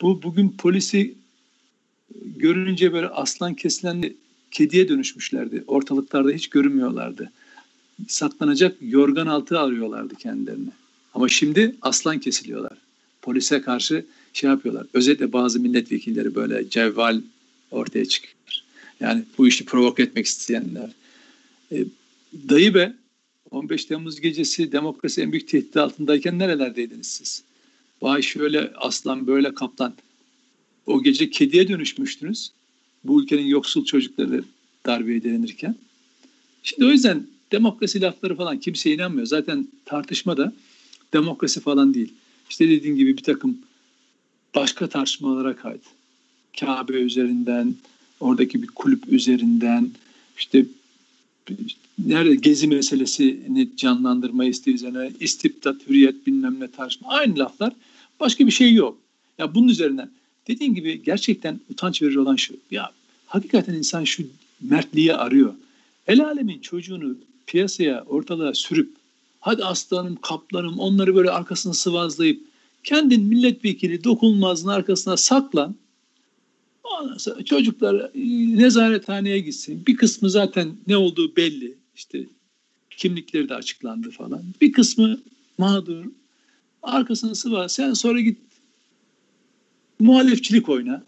[0.00, 1.14] Bu bugün polisi
[2.36, 4.14] görünce böyle aslan kesilen
[4.50, 5.64] kediye dönüşmüşlerdi.
[5.66, 7.32] Ortalıklarda hiç görünmüyorlardı.
[8.08, 10.68] Saklanacak yorgan altı arıyorlardı kendilerini.
[11.14, 12.78] Ama şimdi aslan kesiliyorlar.
[13.22, 14.86] Polise karşı şey yapıyorlar.
[14.94, 17.20] Özellikle bazı milletvekilleri böyle cevval
[17.70, 18.34] ortaya çıkıyor.
[19.00, 20.90] Yani bu işi provoke etmek isteyenler.
[21.72, 21.84] E,
[22.48, 22.92] dayı be
[23.52, 27.42] 15 Temmuz gecesi demokrasi en büyük tehdit altındayken nerelerdeydiniz siz?
[28.02, 29.94] Vay şöyle aslan böyle kaplan.
[30.86, 32.52] O gece kediye dönüşmüştünüz.
[33.04, 34.44] Bu ülkenin yoksul çocukları
[34.86, 35.74] darbeye direnirken.
[36.62, 39.26] Şimdi o yüzden demokrasi lafları falan kimse inanmıyor.
[39.26, 40.52] Zaten tartışma da
[41.12, 42.12] demokrasi falan değil.
[42.50, 43.58] İşte dediğin gibi bir takım
[44.54, 45.84] başka tartışmalara kaydı.
[46.60, 47.74] Kabe üzerinden,
[48.20, 49.90] oradaki bir kulüp üzerinden,
[50.38, 50.64] işte
[51.98, 57.08] nerede gezi meselesini canlandırma isteği üzerine istibdat, hürriyet bilmem ne tartışma.
[57.08, 57.72] Aynı laflar.
[58.20, 58.98] Başka bir şey yok.
[59.38, 60.10] Ya bunun üzerinden
[60.48, 62.54] dediğin gibi gerçekten utanç verici olan şu.
[62.70, 62.90] Ya
[63.26, 64.22] hakikaten insan şu
[64.60, 65.54] mertliği arıyor.
[66.06, 68.90] El alemin çocuğunu piyasaya, ortalığa sürüp
[69.40, 72.40] hadi aslanım, kaplanım onları böyle arkasını sıvazlayıp
[72.84, 75.74] kendin milletvekili dokunulmazın arkasına saklan.
[76.84, 79.86] Ondan sonra çocuklar e, nezarethaneye gitsin.
[79.86, 81.74] Bir kısmı zaten ne olduğu belli.
[81.96, 82.26] İşte
[82.90, 84.42] kimlikleri de açıklandı falan.
[84.60, 85.20] Bir kısmı
[85.58, 86.04] mağdur.
[86.82, 87.68] Arkasını sıva.
[87.68, 88.38] Sen sonra git
[90.00, 91.04] muhalefçilik oyna.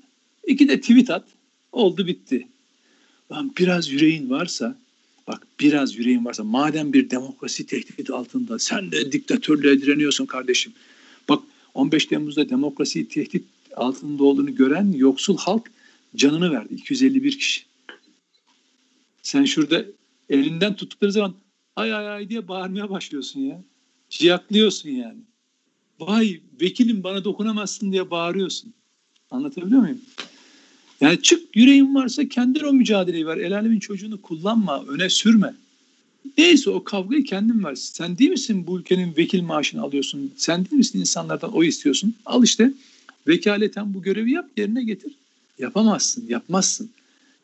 [0.47, 1.25] İki de tweet at.
[1.73, 2.49] Oldu bitti.
[3.33, 4.77] Lan biraz yüreğin varsa
[5.27, 10.73] bak biraz yüreğin varsa madem bir demokrasi tehdit altında sen de diktatörlüğe direniyorsun kardeşim.
[11.29, 11.43] Bak
[11.75, 13.45] 15 Temmuz'da demokrasi tehdit
[13.77, 15.71] altında olduğunu gören yoksul halk
[16.17, 16.75] canını verdi.
[16.75, 17.65] 251 kişi.
[19.23, 19.85] Sen şurada
[20.29, 21.35] elinden tuttukları zaman
[21.77, 23.63] ay ay ay diye bağırmaya başlıyorsun ya.
[24.11, 25.19] Ciyaklıyorsun yani.
[26.01, 28.75] Vay vekilim bana dokunamazsın diye bağırıyorsun.
[29.31, 30.01] Anlatabiliyor muyum?
[31.01, 33.37] Yani çık yüreğin varsa kendin o mücadeleyi ver.
[33.37, 35.55] El alemin çocuğunu kullanma, öne sürme.
[36.39, 37.75] Neyse o kavgayı kendin ver.
[37.75, 40.33] Sen değil misin bu ülkenin vekil maaşını alıyorsun?
[40.37, 42.15] Sen değil misin insanlardan o istiyorsun?
[42.27, 42.73] Al işte
[43.27, 45.13] vekaleten bu görevi yap yerine getir.
[45.59, 46.91] Yapamazsın, yapmazsın.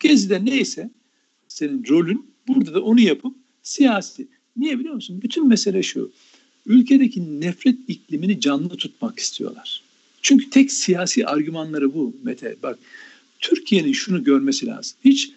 [0.01, 0.91] Gezi'de neyse
[1.49, 4.29] senin rolün burada da onu yapıp siyasi.
[4.57, 5.21] Niye biliyor musun?
[5.23, 6.11] Bütün mesele şu.
[6.67, 9.83] Ülkedeki nefret iklimini canlı tutmak istiyorlar.
[10.23, 12.57] Çünkü tek siyasi argümanları bu Mete.
[12.63, 12.79] Bak
[13.41, 14.97] Türkiye'nin şunu görmesi lazım.
[15.05, 15.33] Hiç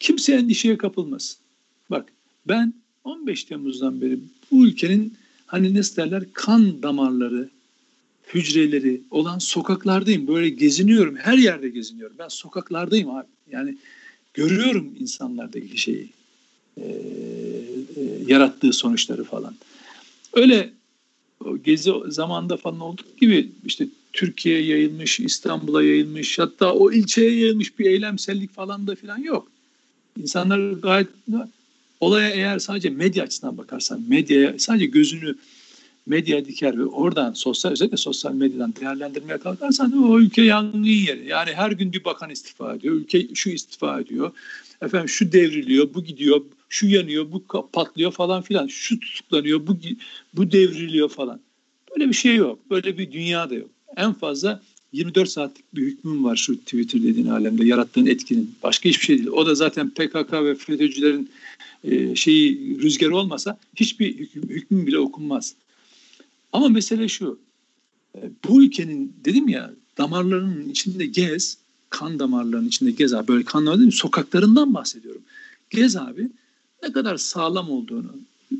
[0.00, 1.38] kimse endişeye kapılmasın.
[1.90, 2.12] Bak
[2.48, 4.18] ben 15 Temmuz'dan beri
[4.50, 5.14] bu ülkenin
[5.46, 7.48] hani nasıl derler kan damarları,
[8.34, 10.28] hücreleri olan sokaklardayım.
[10.28, 11.16] Böyle geziniyorum.
[11.16, 12.16] Her yerde geziniyorum.
[12.18, 13.26] Ben sokaklardayım abi.
[13.50, 13.76] Yani
[14.34, 16.08] görüyorum insanlardaki şeyi.
[16.76, 19.54] E, e, yarattığı sonuçları falan.
[20.32, 20.70] Öyle
[21.44, 27.78] o gezi zamanda falan olduğu gibi işte Türkiye'ye yayılmış, İstanbul'a yayılmış, hatta o ilçeye yayılmış
[27.78, 29.48] bir eylemsellik falan da falan yok.
[30.22, 31.08] İnsanlar gayet
[32.00, 35.34] olaya eğer sadece medya açısından bakarsan, medyaya sadece gözünü
[36.08, 41.28] medya diker ve oradan sosyal özellikle sosyal medyadan değerlendirmeye kalkarsan o ülke yangın yeri.
[41.28, 44.32] Yani her gün bir bakan istifa ediyor, ülke şu istifa ediyor,
[44.82, 49.76] efendim şu devriliyor, bu gidiyor, şu yanıyor, bu patlıyor falan filan, şu tutuklanıyor, bu
[50.34, 51.40] bu devriliyor falan.
[51.90, 53.70] Böyle bir şey yok, böyle bir dünya da yok.
[53.96, 58.54] En fazla 24 saatlik bir hükmüm var şu Twitter dediğin alemde yarattığın etkinin.
[58.62, 59.28] Başka hiçbir şey değil.
[59.28, 61.30] O da zaten PKK ve FETÖ'cülerin
[62.14, 65.54] şeyi rüzgarı olmasa hiçbir hüküm, hükmün bile okunmaz.
[66.52, 67.38] Ama mesele şu.
[68.14, 71.58] E, bu ülkenin dedim ya damarlarının içinde gez.
[71.90, 73.28] kan damarlarının içinde gez abi.
[73.28, 75.22] Böyle kan damarları değil sokaklarından bahsediyorum.
[75.70, 76.28] Gez abi
[76.82, 78.12] ne kadar sağlam olduğunu,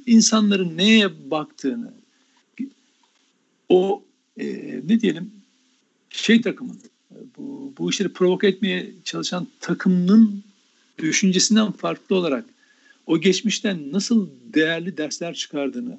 [0.06, 1.92] insanların neye baktığını,
[3.68, 4.02] o
[4.36, 4.46] e,
[4.88, 5.30] ne diyelim
[6.10, 6.78] şey takımın,
[7.36, 10.42] bu, bu işleri provoke etmeye çalışan takımının
[10.98, 12.44] düşüncesinden farklı olarak
[13.06, 15.98] o geçmişten nasıl değerli dersler çıkardığını,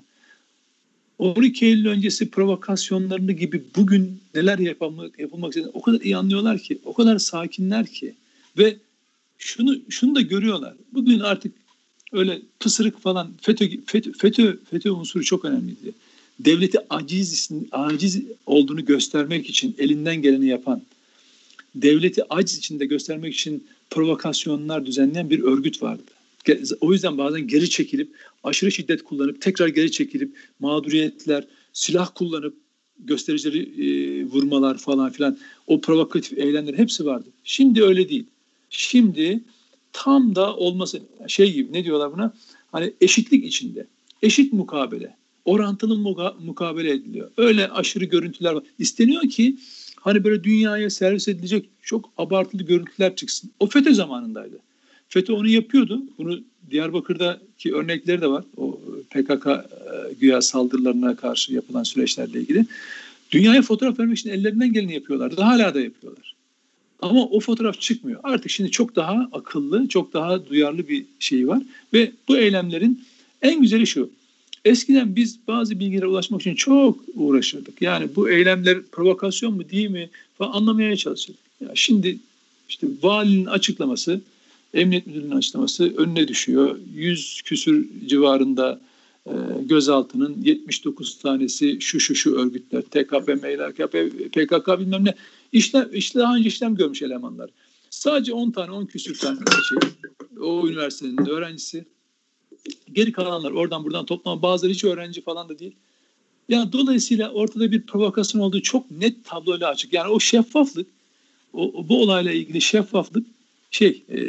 [1.19, 6.79] 12 Eylül öncesi provokasyonlarını gibi bugün neler yapılmak, yapılmak istediğini o kadar iyi anlıyorlar ki,
[6.86, 8.13] o kadar sakinler ki
[8.58, 8.77] ve
[9.38, 10.73] şunu şunu da görüyorlar.
[10.93, 11.53] Bugün artık
[12.12, 15.93] öyle pısırık falan FETÖ FETÖ FETÖ, FETÖ unsuru çok önemliydi.
[16.39, 20.82] Devleti aciz aciz olduğunu göstermek için elinden geleni yapan,
[21.75, 26.12] devleti aciz içinde göstermek için provokasyonlar düzenleyen bir örgüt vardı.
[26.81, 32.55] O yüzden bazen geri çekilip aşırı şiddet kullanıp tekrar geri çekilip mağduriyetler, silah kullanıp
[32.99, 37.29] göstericileri e, vurmalar falan filan o provokatif eylemler hepsi vardı.
[37.43, 38.25] Şimdi öyle değil.
[38.69, 39.41] Şimdi
[39.93, 42.33] tam da olması şey gibi ne diyorlar buna?
[42.71, 43.88] Hani eşitlik içinde.
[44.21, 45.15] Eşit mukabele.
[45.45, 47.31] Orantılı muka, mukabele ediliyor.
[47.38, 48.63] Öyle aşırı görüntüler var.
[48.79, 49.57] İsteniyor ki
[49.95, 53.51] hani böyle dünyaya servis edilecek çok abartılı görüntüler çıksın.
[53.59, 54.59] O FETÖ zamanındaydı.
[55.10, 56.04] FETÖ onu yapıyordu.
[56.17, 56.39] Bunu
[56.72, 58.45] Diyarbakır'daki örnekleri de var.
[58.58, 59.63] O PKK e,
[60.19, 62.65] güya saldırılarına karşı yapılan süreçlerle ilgili.
[63.32, 65.38] Dünyaya fotoğraf vermek için ellerinden geleni yapıyorlar.
[65.38, 66.36] Daha hala da yapıyorlar.
[67.02, 68.19] Ama o fotoğraf çıkmıyor.
[68.24, 71.62] Artık şimdi çok daha akıllı, çok daha duyarlı bir şey var.
[71.93, 73.04] Ve bu eylemlerin
[73.41, 74.10] en güzeli şu.
[74.65, 77.82] Eskiden biz bazı bilgilere ulaşmak için çok uğraşırdık.
[77.82, 81.41] Yani bu eylemler provokasyon mu değil mi falan anlamaya çalışırdık.
[81.62, 82.17] Ya şimdi
[82.69, 84.22] işte valinin açıklaması
[84.73, 86.77] Emniyet Müdürlüğü'nün açıklaması önüne düşüyor.
[86.93, 88.82] 100 küsür civarında
[89.27, 95.15] e, gözaltının 79 tanesi şu şu şu örgütler, TKP, MLKP, PKK bilmem ne.
[95.51, 97.49] İşlem, işte daha önce işlem görmüş elemanlar.
[97.89, 99.89] Sadece 10 tane, 10 küsür tane şey,
[100.41, 101.86] o üniversitenin öğrencisi.
[102.93, 104.41] Geri kalanlar oradan buradan toplama.
[104.41, 105.75] Bazıları hiç öğrenci falan da değil.
[106.49, 109.93] Yani dolayısıyla ortada bir provokasyon olduğu çok net tabloyla açık.
[109.93, 110.88] Yani o şeffaflık,
[111.53, 113.27] o, bu olayla ilgili şeffaflık
[113.71, 114.19] şey e,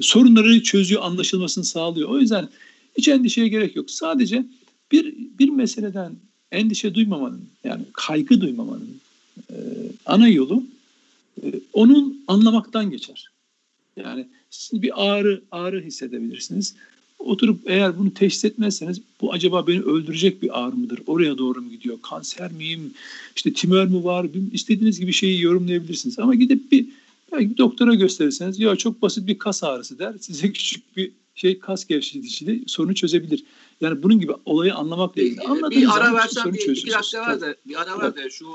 [0.00, 2.08] sorunları çözüyor, anlaşılmasını sağlıyor.
[2.08, 2.48] O yüzden
[2.98, 3.90] hiç endişeye gerek yok.
[3.90, 4.44] Sadece
[4.92, 6.12] bir bir meseleden
[6.52, 9.00] endişe duymamanın yani kaygı duymamanın
[9.50, 9.54] e,
[10.06, 10.62] ana yolu
[11.42, 13.30] e, onun anlamaktan geçer.
[13.96, 16.74] Yani siz bir ağrı ağrı hissedebilirsiniz.
[17.18, 21.00] Oturup eğer bunu teşhis etmezseniz bu acaba beni öldürecek bir ağrı mıdır?
[21.06, 21.98] Oraya doğru mu gidiyor?
[22.02, 22.94] Kanser miyim?
[23.36, 24.26] İşte tümör mü var?
[24.52, 26.18] İstediğiniz gibi şeyi yorumlayabilirsiniz.
[26.18, 26.86] Ama gidip bir
[27.34, 30.14] Belki bir doktora gösterirseniz ya çok basit bir kas ağrısı der.
[30.20, 33.44] Size küçük bir şey kas gevşeticiyle sorunu çözebilir.
[33.80, 35.40] Yani bunun gibi olayı anlamakla ilgili.
[35.40, 38.46] Anladığınız bir ara versen bir iki dakika var da bir ara var da şu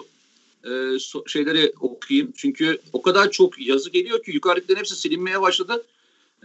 [0.64, 2.32] e, so, şeyleri okuyayım.
[2.36, 5.84] Çünkü o kadar çok yazı geliyor ki yukarıdakilerin hepsi silinmeye başladı.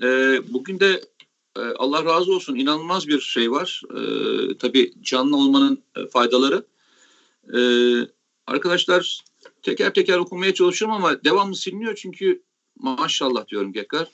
[0.03, 0.07] E,
[0.49, 1.03] bugün de
[1.57, 3.83] e, Allah razı olsun inanılmaz bir şey var.
[3.90, 4.01] E,
[4.59, 6.64] tabii canlı olmanın e, faydaları.
[7.57, 7.61] E,
[8.47, 9.25] arkadaşlar
[9.64, 12.42] teker teker okumaya çalışıyorum ama devamlı siliniyor çünkü
[12.77, 14.09] maşallah diyorum tekrar.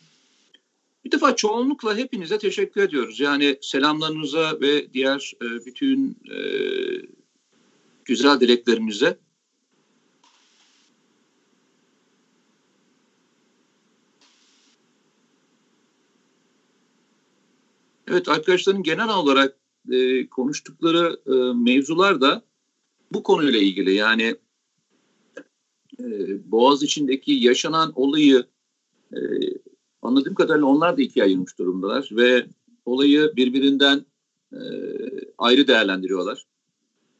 [1.04, 3.20] Bir defa çoğunlukla hepinize teşekkür ediyoruz.
[3.20, 6.38] Yani selamlarınıza ve diğer e, bütün e,
[8.04, 9.18] güzel dileklerinize.
[18.08, 19.56] Evet arkadaşların genel olarak
[19.90, 22.42] e, konuştukları e, mevzular da
[23.12, 23.94] bu konuyla ilgili.
[23.94, 24.36] Yani
[26.44, 28.44] Boğaz içindeki yaşanan olayı
[29.12, 29.18] e,
[30.02, 32.46] anladığım kadarıyla onlar da ikiye ayırmış durumdalar ve
[32.84, 34.04] olayı birbirinden
[34.52, 34.60] e,
[35.38, 36.46] ayrı değerlendiriyorlar.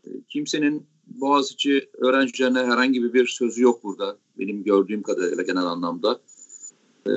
[0.05, 6.21] E, kimsenin Boğaziçi öğrencilerine herhangi bir sözü yok burada benim gördüğüm kadarıyla genel anlamda.
[7.07, 7.12] E,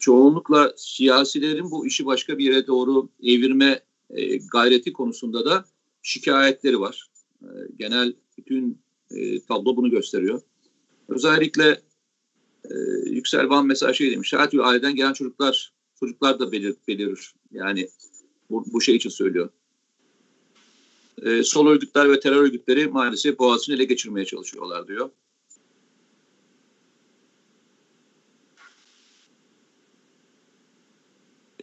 [0.00, 5.64] çoğunlukla siyasilerin bu işi başka bir yere doğru evirme e, gayreti konusunda da
[6.02, 7.10] şikayetleri var.
[7.42, 8.78] E, genel bütün
[9.10, 10.40] e, tablo bunu gösteriyor.
[11.08, 11.82] Özellikle
[12.64, 12.74] e,
[13.06, 14.32] Yüksel Van mesela şey demiş.
[14.32, 17.34] Her türlü aileden gelen çocuklar çocuklar da belir, belirir.
[17.52, 17.88] Yani
[18.50, 19.48] bu, bu şey için söylüyor.
[21.22, 25.10] E, sol örgütler ve terör örgütleri maalesef Boğaziçi'ni ele geçirmeye çalışıyorlar diyor.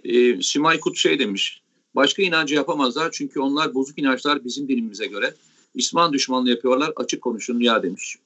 [0.03, 1.61] E, Simay Kut şey demiş.
[1.95, 5.33] Başka inancı yapamazlar çünkü onlar bozuk inançlar bizim dinimize göre.
[5.73, 8.17] İsman düşmanlığı yapıyorlar açık konuşun ya demiş.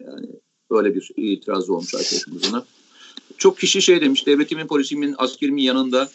[0.00, 0.26] Yani
[0.72, 2.64] Böyle bir itiraz olmuş arkadaşımızın.
[3.38, 6.10] Çok kişi şey demiş, devletimin, polisimin, askerimin yanında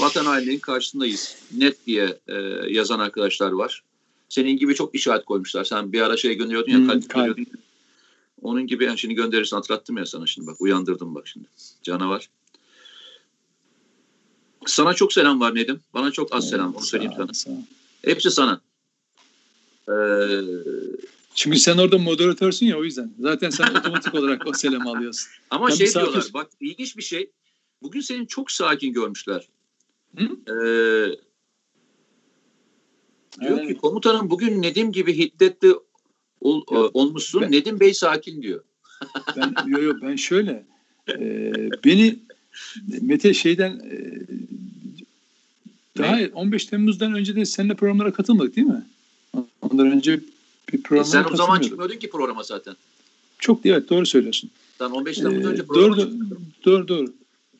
[0.00, 1.36] vatan hainliğinin karşısındayız.
[1.56, 2.34] Net diye e,
[2.68, 3.82] yazan arkadaşlar var.
[4.28, 5.64] Senin gibi çok işaret koymuşlar.
[5.64, 7.46] Sen bir ara şey gönderiyordun ya, hmm, kalp gönderiyordun.
[8.42, 11.48] Onun gibi yani şimdi gönderirsin hatırlattım ya sana şimdi bak uyandırdım bak şimdi.
[11.82, 12.28] Canavar.
[14.66, 15.80] Sana çok selam var Nedim.
[15.94, 17.56] Bana çok az selam onu söyleyeyim sana.
[18.04, 18.60] Hepsi sana.
[19.88, 19.92] Ee,
[21.38, 23.10] Çünkü sen orada moderatörsün ya o yüzden.
[23.18, 25.28] Zaten sen otomatik olarak o selamı alıyorsun.
[25.50, 27.30] ama Ben şey misafir- diyorlar bak ilginç bir şey.
[27.82, 29.48] Bugün seni çok sakin görmüşler.
[30.16, 30.24] Hı?
[30.24, 31.16] Ee,
[33.40, 33.68] diyor Evet.
[33.68, 35.74] ki komutanım bugün Nedim gibi hiddetli
[36.40, 37.42] ol- e, olmuşsun.
[37.42, 38.64] Ben- Nedim Bey sakin diyor.
[39.36, 40.64] Ben yo yo ben şöyle
[41.08, 41.52] e,
[41.84, 42.18] beni
[43.00, 44.20] Mete şeyden e,
[45.98, 48.86] daha 15 Temmuz'dan önce de seninle programlara katılmadık değil mi?
[49.62, 50.20] Ondan önce
[50.72, 52.76] bir E programlara sen o zaman çıkmıyordun ki programa zaten.
[53.38, 54.50] Çok değil, evet doğru söylüyorsun.
[54.78, 56.46] Sen 15 Temmuz Ee, önce programa doğru, çıkmıyordun.
[56.64, 57.12] doğru doğru.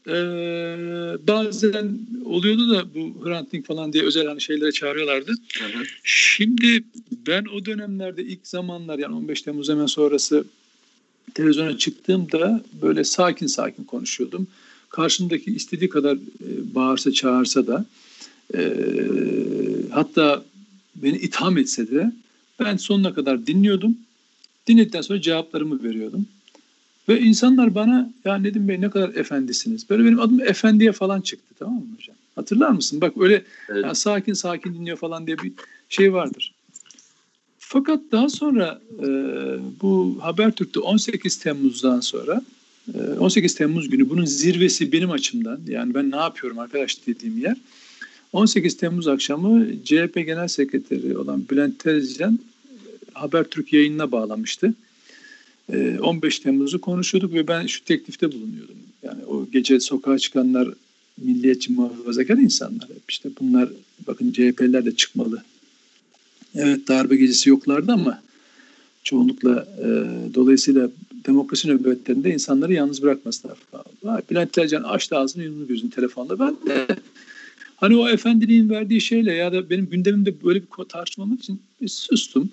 [0.09, 5.31] Ee, bazen oluyordu da bu Hrant Dink falan diye özel hani şeylere çağırıyorlardı.
[5.59, 5.83] Hı hı.
[6.03, 6.85] Şimdi
[7.27, 10.45] ben o dönemlerde ilk zamanlar yani 15 Temmuz hemen sonrası
[11.35, 14.47] televizyona çıktığımda böyle sakin sakin konuşuyordum.
[14.91, 17.85] Karşımdaki istediği kadar e, bağırsa çağırsa da
[18.55, 18.73] e,
[19.91, 20.45] hatta
[20.97, 22.13] beni itham etse de
[22.61, 23.97] ben sonuna kadar dinliyordum.
[24.67, 26.27] Dinledikten sonra cevaplarımı veriyordum.
[27.09, 29.91] Ve insanlar bana ya Nedim Bey ne kadar efendisiniz.
[29.91, 32.17] Böyle benim adım efendiye falan çıktı tamam mı hocam?
[32.35, 33.01] Hatırlar mısın?
[33.01, 33.85] Bak öyle Evet.
[33.85, 35.53] ya sakin sakin dinliyor falan diye bir
[35.89, 36.55] şey vardır.
[37.59, 39.07] Fakat daha sonra e,
[39.83, 42.43] bu Habertürk'te 18 Temmuz'dan sonra
[42.95, 47.57] e, 18 Temmuz günü bunun zirvesi benim açımdan yani ben ne yapıyorum arkadaş dediğim yer
[48.33, 52.79] 18 Temmuz akşamı CHP Genel Sekreteri olan Bülent Tezcan e,
[53.13, 54.75] Habertürk yayınına bağlamıştı.
[55.73, 58.77] E, 15 Temmuz'u konuşuyorduk ve ben şu teklifte bulunuyordum.
[59.03, 60.69] Yani o gece sokağa çıkanlar
[61.19, 62.89] milliyetçi muhafazakar insanlar.
[62.89, 63.69] Hep işte bunlar
[64.07, 65.43] bakın CHP'liler de çıkmalı.
[66.55, 68.23] Evet darbe gecesi yoklardı ama
[69.05, 69.87] çoğunlukla e,
[70.35, 70.91] dolayısıyla
[71.27, 73.57] demokrasi nöbetlerinde insanları yalnız bırakmasınlar.
[74.31, 76.39] Bülent Tercan açtı ağzını yumru gözünü telefonla.
[76.39, 76.87] Ben de
[77.81, 82.51] hani o efendiliğin verdiği şeyle ya da benim gündemimde böyle bir tartışmam için bir sustum.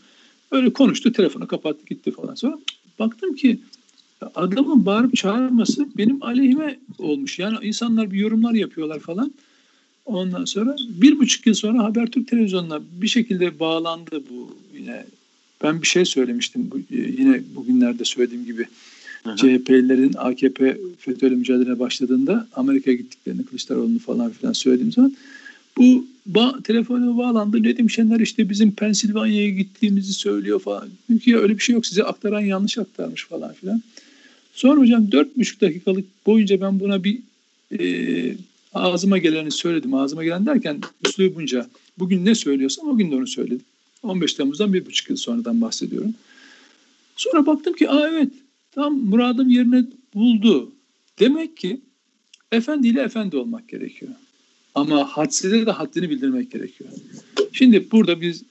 [0.52, 2.36] Öyle konuştu telefonu kapattı gitti falan.
[2.36, 2.60] Sonra
[3.00, 3.60] baktım ki
[4.36, 7.40] adamın bağırıp çağırması benim aleyhime olmuş.
[7.40, 9.34] Yani insanlar bir yorumlar yapıyorlar falan.
[10.06, 15.06] Ondan sonra bir buçuk yıl sonra Habertürk televizyonuna bir şekilde bağlandı bu yine.
[15.64, 18.68] Ben bir şey söylemiştim bu, yine bugünlerde söylediğim gibi.
[19.36, 25.16] CHP'lilerin AKP FETÖ'yle mücadeleye başladığında Amerika'ya gittiklerini Kılıçdaroğlu'nu falan filan söylediğim zaman
[25.78, 27.64] bu ba telefona bağlandı.
[27.64, 30.90] Nedim Şener işte bizim Pensilvanya'ya gittiğimizi söylüyor falan.
[31.08, 33.82] Çünkü ya öyle bir şey yok size aktaran yanlış aktarmış falan filan.
[34.54, 37.20] Sonra hocam dört buçuk dakikalık boyunca ben buna bir
[37.80, 38.36] e,
[38.74, 39.94] ağzıma geleni söyledim.
[39.94, 41.68] Ağzıma gelen derken üslubunca
[42.00, 43.66] bugün ne söylüyorsam o gün de onu söyledim.
[44.04, 46.14] 15 Temmuz'dan bir buçuk yıl sonradan bahsediyorum.
[47.16, 48.30] Sonra baktım ki aa evet
[48.76, 50.72] tam muradım yerine buldu.
[51.20, 51.82] Demek ki
[52.52, 54.12] efendiyle efendi olmak gerekiyor.
[54.76, 56.90] Ama hadsize de haddini bildirmek gerekiyor.
[57.52, 58.44] Şimdi burada biz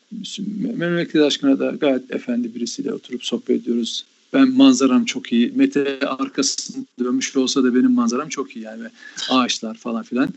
[0.77, 4.05] memleket aşkına da gayet efendi birisiyle oturup sohbet ediyoruz.
[4.33, 5.53] Ben manzaram çok iyi.
[5.55, 8.85] Mete arkasını dönmüş olsa da benim manzaram çok iyi yani.
[9.31, 10.29] Ağaçlar falan filan.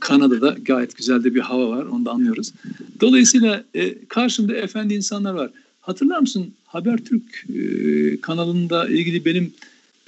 [0.00, 1.84] Kanada'da gayet güzel de bir hava var.
[1.84, 2.52] Onu da anlıyoruz.
[3.00, 5.50] Dolayısıyla e, karşımda efendi insanlar var.
[5.82, 6.52] Hatırlar mısın?
[6.64, 9.52] Habertürk e, kanalında ilgili benim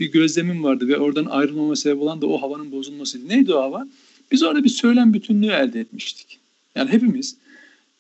[0.01, 3.29] bir gözlemim vardı ve oradan ayrılmama sebep olan da o havanın bozulmasıydı.
[3.29, 3.87] Neydi o hava?
[4.33, 6.39] Biz orada bir söylem bütünlüğü elde etmiştik.
[6.75, 7.37] Yani hepimiz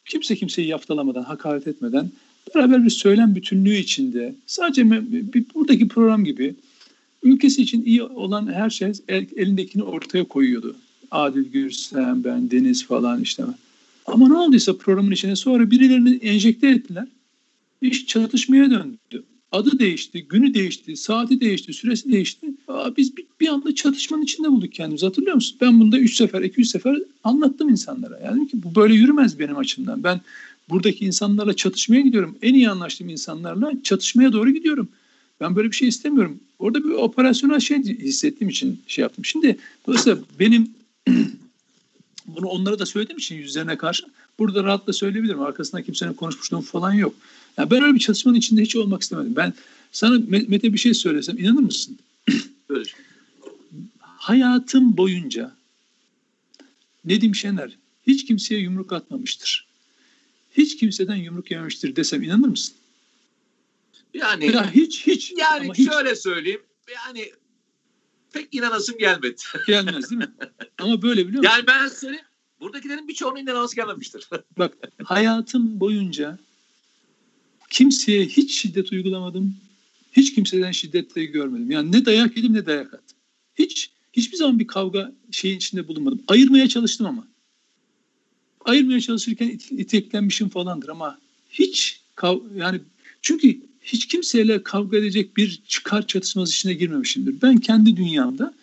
[0.04, 2.10] kimse kimseyi yaftalamadan, hakaret etmeden
[2.54, 6.54] beraber bir söylem bütünlüğü içinde sadece bir, buradaki program gibi
[7.22, 10.76] ülkesi için iyi olan her şey el, elindekini ortaya koyuyordu.
[11.10, 13.42] Adil Gürsem, ben, Deniz falan işte.
[14.06, 17.06] Ama ne olduysa programın içine sonra birilerini enjekte ettiler.
[17.84, 19.24] İş çatışmaya döndü.
[19.52, 22.46] Adı değişti, günü değişti, saati değişti, süresi değişti.
[22.68, 25.58] Aa, biz bir, bir anda çatışmanın içinde bulduk kendimizi hatırlıyor musun?
[25.60, 28.20] Ben bunda 3 sefer, 200 sefer anlattım insanlara.
[28.24, 30.04] Yani ki bu böyle yürümez benim açımdan.
[30.04, 30.20] Ben
[30.68, 32.38] buradaki insanlarla çatışmaya gidiyorum.
[32.42, 34.88] En iyi anlaştığım insanlarla çatışmaya doğru gidiyorum.
[35.40, 36.40] Ben böyle bir şey istemiyorum.
[36.58, 39.24] Orada bir operasyonel şey hissettiğim için şey yaptım.
[39.24, 39.56] Şimdi
[39.86, 40.70] dolayısıyla benim
[42.26, 44.06] bunu onlara da söylediğim için yüzlerine karşı
[44.38, 45.40] burada rahatla söyleyebilirim.
[45.40, 47.14] Arkasında kimsenin konuşmuşluğum falan yok.
[47.58, 49.36] Yani ben öyle bir çatışmanın içinde hiç olmak istemedim.
[49.36, 49.54] Ben
[49.92, 51.98] sana Mete bir şey söylesem inanır mısın?
[52.68, 52.90] Öyle.
[54.00, 55.54] Hayatım boyunca
[57.04, 59.66] Nedim Şener hiç kimseye yumruk atmamıştır.
[60.56, 62.74] Hiç kimseden yumruk yememiştir desem inanır mısın?
[64.14, 65.32] Yani ya hiç hiç.
[65.36, 66.62] yani ama hiç şöyle söyleyeyim.
[66.94, 67.32] Yani
[68.32, 69.36] pek inanasım gelmedi.
[69.66, 70.32] gelmez değil mi?
[70.78, 71.56] Ama böyle biliyor musun?
[71.56, 72.24] Yani ben söyleyeyim.
[72.60, 74.28] Buradakilerin birçoğunun inanası gelmemiştir.
[74.58, 74.74] Bak
[75.04, 76.38] hayatım boyunca
[77.70, 79.56] kimseye hiç şiddet uygulamadım.
[80.12, 81.70] Hiç kimseden şiddetle görmedim.
[81.70, 83.16] Yani ne dayak yedim ne dayak attım.
[83.54, 86.22] Hiç hiçbir zaman bir kavga şeyin içinde bulunmadım.
[86.28, 87.26] Ayırmaya çalıştım ama.
[88.64, 91.18] Ayırmaya çalışırken it- iteklenmişim falandır ama
[91.50, 92.80] hiç kav yani
[93.22, 97.42] çünkü hiç kimseyle kavga edecek bir çıkar çatışması içine girmemişimdir.
[97.42, 98.54] Ben kendi dünyamda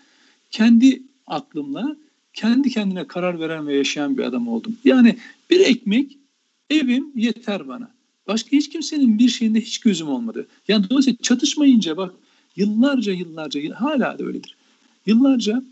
[0.51, 1.97] kendi aklımla
[2.33, 4.77] kendi kendine karar veren ve yaşayan bir adam oldum.
[4.85, 5.17] Yani
[5.49, 6.17] bir ekmek
[6.69, 7.91] evim yeter bana.
[8.27, 10.47] Başka hiç kimsenin bir şeyinde hiç gözüm olmadı.
[10.67, 12.13] Yani dolayısıyla çatışmayınca bak
[12.55, 14.55] yıllarca yıllarca hala da öyledir.
[15.05, 15.63] Yıllarca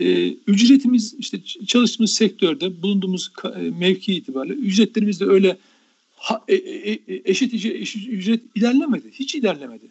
[0.00, 5.56] e, ücretimiz işte çalıştığımız sektörde bulunduğumuz e, mevki itibariyle ücretlerimiz de öyle
[6.16, 9.10] ha, e, e, eşit, eşit ücret ilerlemedi.
[9.12, 9.86] Hiç ilerlemedi.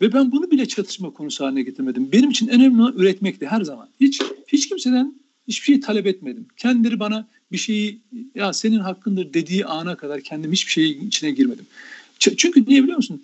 [0.00, 2.12] Ve ben bunu bile çatışma konusu haline getirmedim.
[2.12, 3.88] Benim için en önemli olan üretmekti her zaman.
[4.00, 5.14] Hiç hiç kimseden
[5.48, 6.46] hiçbir şey talep etmedim.
[6.56, 8.00] Kendileri bana bir şeyi
[8.34, 11.66] ya senin hakkındır dediği ana kadar kendim hiçbir şeyin içine girmedim.
[12.18, 13.22] Çünkü niye biliyor musun?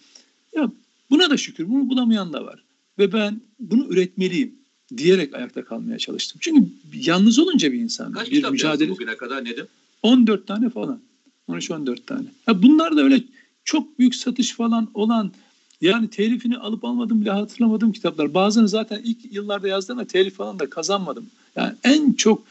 [0.57, 0.71] Ya
[1.11, 2.63] buna da şükür bunu bulamayan da var.
[2.99, 4.55] Ve ben bunu üretmeliyim
[4.97, 6.39] diyerek ayakta kalmaya çalıştım.
[6.41, 9.67] Çünkü yalnız olunca bir insan Kaç bir mücadele bugüne kadar Nedim?
[10.03, 11.01] 14 tane falan.
[11.49, 12.27] 13-14 tane.
[12.47, 13.23] Ha bunlar da öyle
[13.65, 15.33] çok büyük satış falan olan
[15.81, 18.35] yani telifini alıp almadım bile hatırlamadığım kitaplar.
[18.35, 21.27] Bazılarını zaten ilk yıllarda yazdım ama telif falan da kazanmadım.
[21.59, 22.43] Yani en çok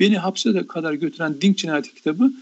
[0.00, 2.32] beni hapse de kadar götüren Dink Cinayeti kitabı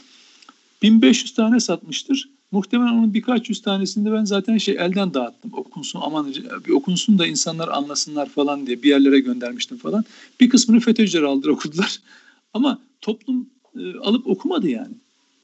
[0.82, 2.28] 1500 tane satmıştır.
[2.52, 5.50] Muhtemelen onun birkaç yüz tanesini de ben zaten şey elden dağıttım.
[5.54, 6.34] Okunsun aman
[6.66, 10.04] bir okunsun da insanlar anlasınlar falan diye bir yerlere göndermiştim falan.
[10.40, 11.98] Bir kısmını FETÖ'cüler aldılar okudular.
[12.54, 13.46] Ama toplum
[13.78, 14.94] e, alıp okumadı yani.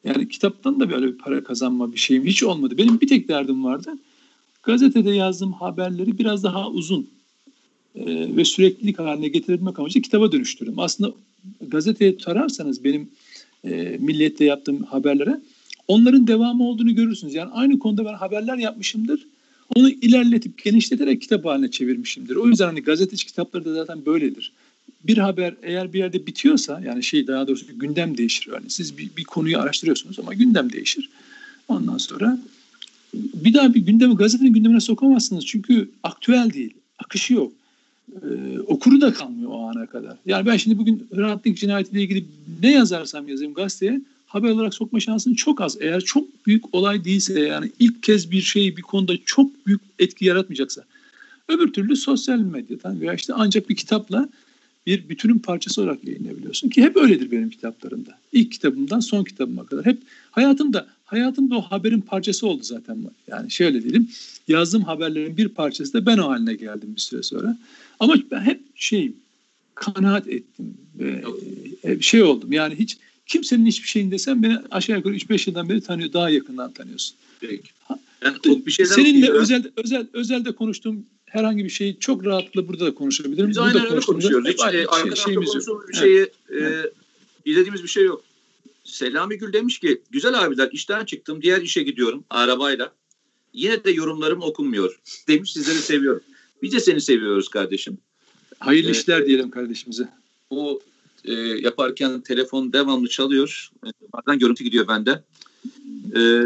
[0.04, 2.78] Yani kitaptan da böyle bir para kazanma bir şeyim hiç olmadı.
[2.78, 3.98] Benim bir tek derdim vardı.
[4.62, 7.10] Gazetede yazdığım haberleri biraz daha uzun
[8.06, 10.78] e, ve süreklilik haline getirebilmek amacıyla kitaba dönüştürdüm.
[10.78, 11.12] Aslında
[11.60, 13.08] gazeteye tararsanız benim
[13.64, 15.40] e, millette yaptığım haberlere
[15.88, 17.34] onların devamı olduğunu görürsünüz.
[17.34, 19.26] Yani aynı konuda ben haberler yapmışımdır.
[19.74, 22.36] Onu ilerletip genişleterek kitap haline çevirmişimdir.
[22.36, 24.52] O yüzden hani gazeteci kitapları da zaten böyledir.
[25.04, 28.50] Bir haber eğer bir yerde bitiyorsa yani şey daha doğrusu gündem değişir.
[28.52, 31.10] Yani siz bir, bir konuyu araştırıyorsunuz ama gündem değişir.
[31.68, 32.38] Ondan sonra
[33.14, 35.46] bir daha bir gündemi gazetenin gündemine sokamazsınız.
[35.46, 36.74] Çünkü aktüel değil.
[36.98, 37.52] Akışı yok.
[38.22, 40.16] Ee, okuru da kalmıyor o ana kadar.
[40.26, 41.08] Yani ben şimdi bugün
[41.44, 42.24] Dink cinayetiyle ilgili
[42.62, 45.76] ne yazarsam yazayım gazeteye haber olarak sokma şansın çok az.
[45.80, 50.24] Eğer çok büyük olay değilse yani ilk kez bir şey bir konuda çok büyük etki
[50.24, 50.84] yaratmayacaksa.
[51.48, 54.28] Öbür türlü sosyal medyadan veya işte ancak bir kitapla
[54.86, 58.18] bir bütünün parçası olarak yayınlayabiliyorsun ki hep öyledir benim kitaplarımda.
[58.32, 59.98] İlk kitabımdan son kitabıma kadar hep
[60.30, 62.98] hayatımda hayatımda o haberin parçası oldu zaten.
[63.26, 64.08] Yani şöyle diyelim
[64.48, 67.56] yazdığım haberlerin bir parçası da ben o haline geldim bir süre sonra.
[68.00, 69.16] Ama ben hep şeyim
[69.74, 71.24] kanaat ettim ve
[71.82, 75.80] hep şey oldum yani hiç kimsenin hiçbir şeyin desem beni aşağı yukarı 3-5 yıldan beri
[75.80, 77.16] tanıyor daha yakından tanıyorsun.
[77.40, 77.70] Peki.
[78.24, 82.86] Yani çok bir şeyden Seninle özel özel özelde konuştuğum herhangi bir şeyi çok rahatlıkla burada
[82.86, 83.48] da konuşabilirim.
[83.48, 84.48] Biz burada aynen öyle konuşuyoruz.
[84.48, 85.46] Hiç e, şey- arka yok.
[85.46, 86.30] konuştuğumuz bir Evet.
[86.50, 86.82] şeyi e,
[87.44, 88.24] izlediğimiz bir şey yok.
[88.84, 92.92] Selami Gül demiş ki güzel abiler işten çıktım diğer işe gidiyorum arabayla.
[93.52, 95.00] Yine de yorumlarım okunmuyor.
[95.28, 96.22] Demiş sizleri seviyorum.
[96.62, 97.98] Biz de seni seviyoruz kardeşim.
[98.60, 99.00] Hayırlı Evet.
[99.00, 100.08] işler diyelim kardeşimize.
[100.50, 100.80] O
[101.24, 103.70] e, yaparken telefon devamlı çalıyor.
[103.86, 105.24] E, Bazen görüntü gidiyor bende.
[106.16, 106.42] E,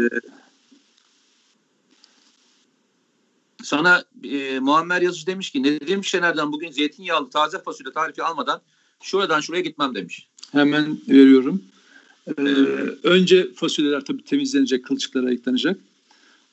[3.63, 8.61] sana e, Muammer Yazıcı demiş ki Nedim Şener'den bugün zeytinyağlı taze fasulye tarifi almadan
[9.01, 10.27] şuradan şuraya gitmem demiş.
[10.51, 11.61] Hemen veriyorum.
[12.37, 12.41] Ee,
[13.03, 15.79] önce fasulyeler tabii temizlenecek, kılçıklara ayıklanacak.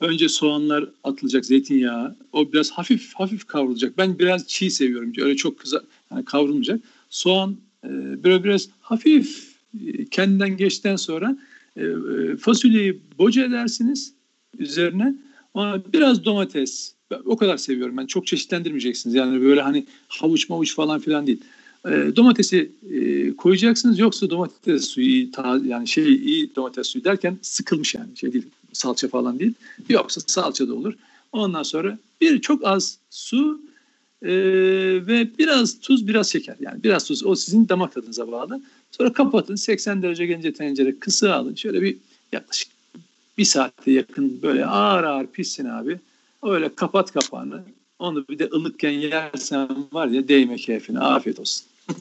[0.00, 2.16] Önce soğanlar atılacak, zeytinyağı.
[2.32, 3.98] O biraz hafif hafif kavrulacak.
[3.98, 5.12] Ben biraz çiğ seviyorum.
[5.18, 6.80] Öyle çok kıza, yani kavrulmayacak.
[7.10, 7.88] Soğan e,
[8.24, 9.54] böyle biraz hafif
[9.86, 11.38] e, kendinden geçten sonra
[11.76, 14.14] e, e, fasulyeyi boca edersiniz
[14.58, 15.14] üzerine.
[15.54, 16.94] Ona biraz domates.
[17.10, 18.06] Ben o kadar seviyorum ben.
[18.06, 19.14] Çok çeşitlendirmeyeceksiniz.
[19.14, 21.40] Yani böyle hani havuç mavuç falan filan değil.
[21.86, 25.30] E, domatesi e, koyacaksınız yoksa domates suyu iyi,
[25.64, 29.52] yani şey iyi domates suyu derken sıkılmış yani şey değil salça falan değil.
[29.88, 30.94] Yoksa salça da olur.
[31.32, 33.60] Ondan sonra bir çok az su
[34.22, 34.30] e,
[35.06, 38.60] ve biraz tuz biraz şeker yani biraz tuz o sizin damak tadınıza bağlı.
[38.90, 41.96] Sonra kapatın 80 derece gelince tencere kısığı alın şöyle bir
[42.32, 42.68] yaklaşık
[43.38, 45.98] bir saate yakın böyle ağır ağır pişsin abi.
[46.42, 47.62] Öyle kapat kapağını.
[47.98, 50.98] Onu bir de ılıkken yersen var ya değme keyfine.
[50.98, 51.66] Afiyet olsun.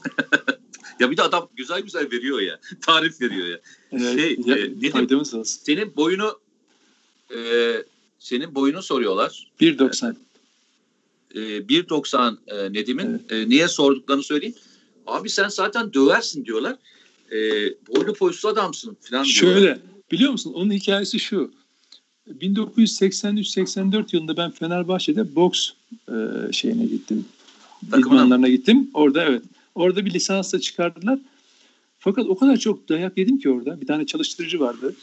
[1.00, 2.58] Ya bir de adam güzel güzel veriyor ya.
[2.80, 3.58] Tarif veriyor ya.
[3.92, 4.56] Evet, Şey, ya,
[5.10, 5.42] e, olsun.
[5.42, 6.38] Senin boyunu
[7.36, 7.38] e,
[8.18, 9.50] senin boyunu soruyorlar.
[9.60, 10.14] 1.90.
[11.34, 13.22] E, 1.90 e, Nedim'in.
[13.30, 14.54] E, niye sorduklarını söyleyeyim.
[15.06, 16.76] Abi sen zaten döversin diyorlar.
[17.32, 17.38] E,
[17.88, 19.54] boylu poysuz adamsın falan diyorlar.
[19.54, 19.78] Şöyle
[20.12, 21.50] biliyor musun onun hikayesi şu.
[22.40, 25.70] 1983-84 yılında ben Fenerbahçe'de boks
[26.08, 26.12] e,
[26.52, 27.24] şeyine gittim.
[27.98, 28.90] İdmanlarına gittim.
[28.94, 29.42] Orada evet.
[29.74, 31.18] Orada bir lisansla çıkardılar.
[31.98, 33.80] Fakat o kadar çok dayak yedim ki orada.
[33.80, 34.94] Bir tane çalıştırıcı vardı.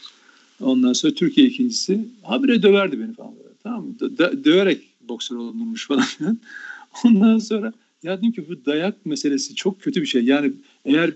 [0.62, 2.06] Ondan sonra Türkiye ikincisi.
[2.24, 3.34] Habire döverdi beni falan.
[3.64, 3.96] Tamam mı?
[4.00, 6.06] Dö- döverek boksör olunmuş falan.
[7.06, 10.24] Ondan sonra ya dedim ki bu dayak meselesi çok kötü bir şey.
[10.24, 10.54] Yani
[10.86, 11.12] eğer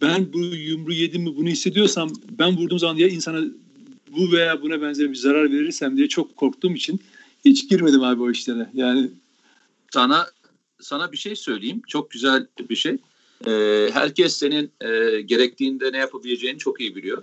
[0.00, 3.44] ben bu yumru yedim mi bunu hissediyorsam ben vurduğum zaman ya insana
[4.16, 7.00] bu veya buna benzer bir zarar verirsem diye çok korktuğum için
[7.44, 8.70] hiç girmedim abi o işlere.
[8.74, 9.10] Yani
[9.90, 10.26] sana
[10.80, 11.82] sana bir şey söyleyeyim.
[11.88, 12.96] Çok güzel bir şey.
[13.46, 17.22] Ee, herkes senin e, gerektiğinde ne yapabileceğini çok iyi biliyor.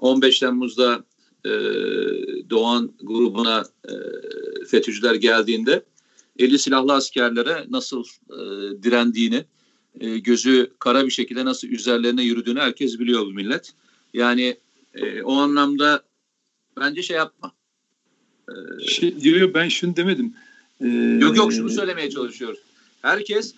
[0.00, 1.04] 15 Temmuz'da
[1.44, 1.50] e,
[2.50, 3.94] Doğan grubuna e,
[4.66, 5.84] FETÖ'cüler geldiğinde
[6.38, 8.38] eli silahlı askerlere nasıl e,
[8.82, 9.44] direndiğini,
[10.00, 13.72] e, gözü kara bir şekilde nasıl üzerlerine yürüdüğünü herkes biliyor bu millet.
[14.14, 14.56] Yani
[14.94, 16.02] e, o anlamda
[16.80, 17.52] bence şey yapma.
[18.48, 20.34] Ee, şey, diyor ben şunu demedim.
[20.80, 20.86] Ee,
[21.20, 22.58] yok yok şunu söylemeye çalışıyoruz.
[23.02, 23.54] Herkes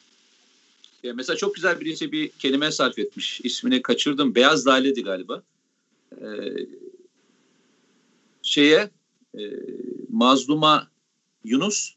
[1.03, 3.41] ya mesela çok güzel birisi bir kelime sarf etmiş.
[3.45, 4.35] İsmini kaçırdım.
[4.35, 5.43] Beyaz Lale'di galiba.
[6.21, 6.67] Ee,
[8.43, 8.91] şeye
[9.39, 9.43] e,
[10.11, 10.89] mazluma
[11.45, 11.95] Yunus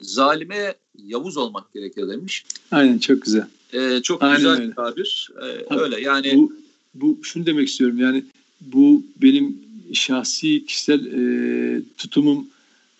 [0.00, 2.44] zalime Yavuz olmak gerekir demiş.
[2.70, 3.46] Aynen çok güzel.
[3.72, 4.74] Ee, çok Aynen güzel öyle.
[4.74, 5.30] tabir.
[5.42, 6.36] Ee, öyle yani.
[6.36, 6.52] Bu,
[6.94, 8.24] bu şunu demek istiyorum yani
[8.60, 9.58] bu benim
[9.92, 12.48] şahsi kişisel e, tutumum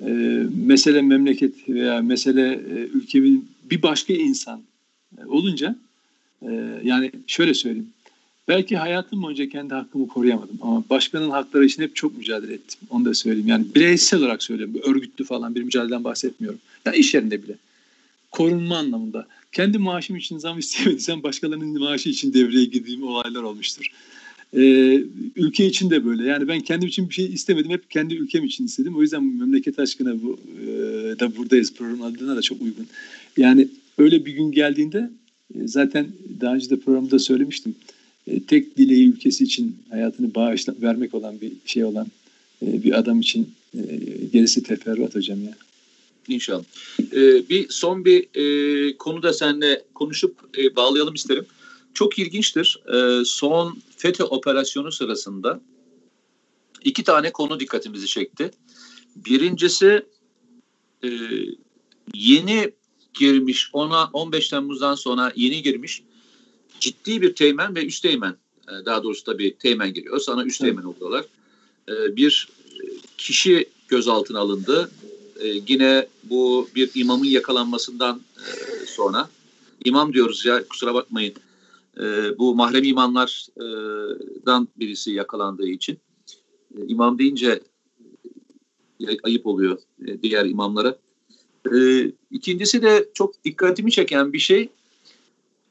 [0.00, 0.10] e,
[0.66, 4.62] mesele memleket veya mesele e, ülkemin bir başka insan
[5.18, 5.76] e, olunca
[6.42, 7.90] e, yani şöyle söyleyeyim.
[8.48, 12.80] Belki hayatım boyunca kendi hakkımı koruyamadım ama başkanın hakları için hep çok mücadele ettim.
[12.90, 13.48] Onu da söyleyeyim.
[13.48, 14.74] Yani bireysel olarak söylüyorum.
[14.84, 16.58] Örgütlü falan bir mücadeleden bahsetmiyorum.
[16.84, 17.54] Ya iş yerinde bile.
[18.30, 19.26] Korunma anlamında.
[19.52, 23.90] Kendi maaşım için zam istemediysem başkalarının maaşı için devreye girdiğim olaylar olmuştur.
[24.56, 25.04] Ee,
[25.36, 26.24] ülke için de böyle.
[26.24, 27.70] Yani ben kendim için bir şey istemedim.
[27.70, 28.96] Hep kendi ülkem için istedim.
[28.96, 30.66] O yüzden memleket aşkına bu e,
[31.20, 32.86] da buradayız program adına da çok uygun.
[33.36, 33.68] Yani
[33.98, 35.10] öyle bir gün geldiğinde
[35.54, 36.06] e, zaten
[36.40, 37.74] daha önce de programda söylemiştim.
[38.26, 42.06] E, tek dileği ülkesi için hayatını bağışla vermek olan bir şey olan
[42.62, 43.82] e, bir adam için e,
[44.32, 45.56] gerisi teferruat hocam ya.
[46.28, 46.64] İnşallah.
[47.12, 51.46] Ee, bir son bir e, konu da seninle konuşup e, bağlayalım isterim.
[51.94, 52.80] Çok ilginçtir.
[52.94, 55.60] E, son FETÖ operasyonu sırasında
[56.84, 58.50] iki tane konu dikkatimizi çekti.
[59.16, 60.02] Birincisi
[61.04, 61.08] e,
[62.14, 62.70] yeni
[63.14, 66.02] girmiş ona 15 Temmuz'dan sonra yeni girmiş
[66.80, 68.36] ciddi bir teğmen ve üst teğmen
[68.68, 70.18] e, daha doğrusu da bir teğmen giriyor.
[70.18, 71.24] Sana üst teğmen oluyorlar.
[71.88, 72.48] E, bir
[73.18, 74.90] kişi gözaltına alındı.
[75.40, 78.20] E, yine bu bir imamın yakalanmasından
[78.86, 79.28] sonra
[79.84, 81.34] imam diyoruz ya kusura bakmayın
[82.38, 85.98] bu mahrem imamlardan birisi yakalandığı için
[86.88, 87.60] imam deyince
[89.22, 89.78] ayıp oluyor
[90.22, 90.98] diğer imamlara.
[92.30, 94.68] İkincisi de çok dikkatimi çeken bir şey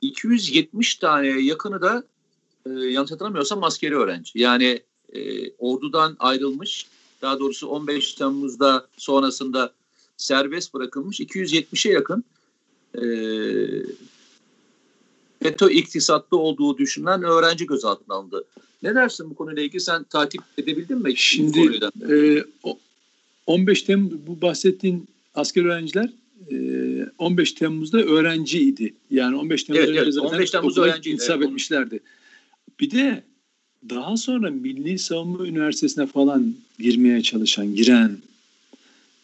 [0.02, 2.04] 270 tane yakını da
[2.66, 4.40] e, yanlış hatırlamıyorsam askeri öğrenci.
[4.40, 4.82] Yani
[5.14, 6.88] e, ordudan ayrılmış
[7.22, 9.74] daha doğrusu 15 Temmuz'da sonrasında
[10.18, 12.24] serbest bırakılmış 270'e yakın
[12.96, 13.04] e,
[15.44, 18.46] FETÖ iktisatlı olduğu düşünülen öğrenci gözaltına alındı.
[18.84, 19.82] Ne dersin bu konuyla ilgili?
[19.82, 21.18] Sen takip edebildin mi?
[21.18, 21.80] Şimdi
[22.10, 22.44] e,
[23.48, 26.10] 15 Temmuz bu bahsettiğin asker öğrenciler
[27.18, 28.94] 15 ee, Temmuz'da öğrenciydi.
[29.12, 31.16] Yani 15 Temmuz'da evet, evet, 15 Temmuz'da öğrenciydi.
[31.16, 32.00] İnsaf evet, etmişlerdi.
[32.80, 33.24] Bir de
[33.90, 38.18] daha sonra Milli Savunma Üniversitesi'ne falan girmeye çalışan, giren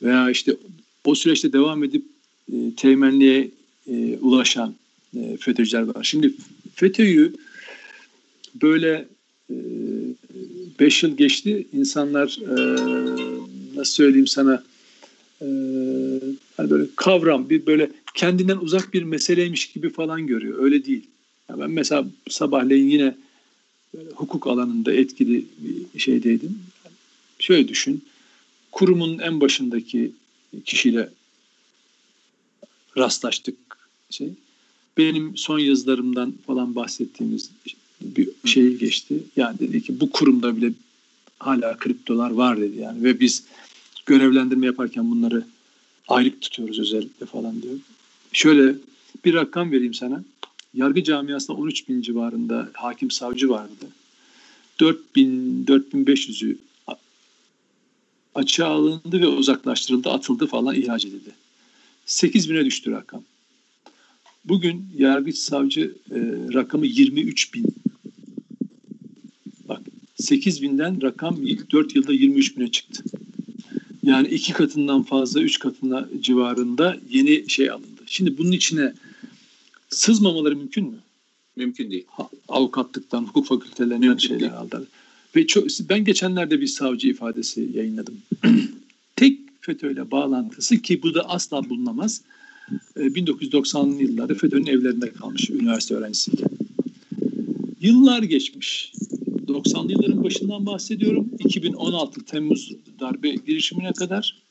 [0.01, 0.57] veya işte
[1.05, 2.05] o süreçte devam edip
[2.53, 3.51] e, teğmenliğe
[3.87, 4.75] e, ulaşan
[5.15, 6.03] e, FETÖ'cüler var.
[6.03, 6.33] Şimdi
[6.75, 7.33] FETÖ'yü
[8.61, 9.07] böyle
[10.79, 11.67] 5 e, yıl geçti.
[11.73, 12.55] İnsanlar e,
[13.75, 14.63] nasıl söyleyeyim sana
[15.41, 15.47] e,
[16.61, 20.63] hani böyle kavram bir böyle kendinden uzak bir meseleymiş gibi falan görüyor.
[20.63, 21.03] Öyle değil.
[21.49, 23.15] Yani ben mesela sabahleyin yine
[24.15, 26.59] hukuk alanında etkili bir şeydeydim.
[27.39, 28.05] Şöyle düşün.
[28.71, 30.11] Kurumun en başındaki
[30.65, 31.09] kişiyle
[32.97, 33.55] rastlaştık.
[34.09, 34.29] Şey.
[34.97, 37.49] Benim son yazılarımdan falan bahsettiğimiz
[38.01, 39.23] bir şey geçti.
[39.35, 40.73] Yani dedi ki bu kurumda bile
[41.39, 43.43] hala kriptolar var dedi yani ve biz
[44.05, 45.45] görevlendirme yaparken bunları
[46.11, 47.75] ayrık tutuyoruz özellikle falan diyor.
[48.33, 48.75] Şöyle
[49.25, 50.23] bir rakam vereyim sana.
[50.73, 53.87] Yargı camiasında 13 bin civarında hakim savcı vardı.
[54.79, 56.57] 4 bin, 4500'ü
[58.35, 61.31] açığa alındı ve uzaklaştırıldı, atıldı falan ihraç edildi.
[62.05, 63.23] 8 bine düştü rakam.
[64.45, 66.17] Bugün yargıç savcı e,
[66.53, 67.65] rakamı 23 bin.
[69.69, 69.81] Bak
[70.15, 71.37] 8 binden rakam
[71.71, 73.03] 4 yılda 23 bine çıktı.
[74.03, 78.01] Yani iki katından fazla, üç katına civarında yeni şey alındı.
[78.05, 78.93] Şimdi bunun içine
[79.89, 80.97] sızmamaları mümkün mü?
[81.55, 82.05] Mümkün değil.
[82.07, 84.53] Ha, avukatlıktan, hukuk fakültelerinden Mümkün şeyler değil.
[84.53, 84.83] aldılar.
[85.35, 88.17] Ve çok, ben geçenlerde bir savcı ifadesi yayınladım.
[89.15, 92.21] Tek FETÖ'yle bağlantısı ki bu da asla bulunamaz.
[92.95, 96.49] e, 1990'lı yıllarda FETÖ'nün evlerinde kalmış üniversite öğrencisiyken.
[97.81, 98.93] Yıllar geçmiş.
[99.53, 101.29] 90'lı yılların başından bahsediyorum.
[101.39, 104.41] 2016 Temmuz darbe girişimine kadar.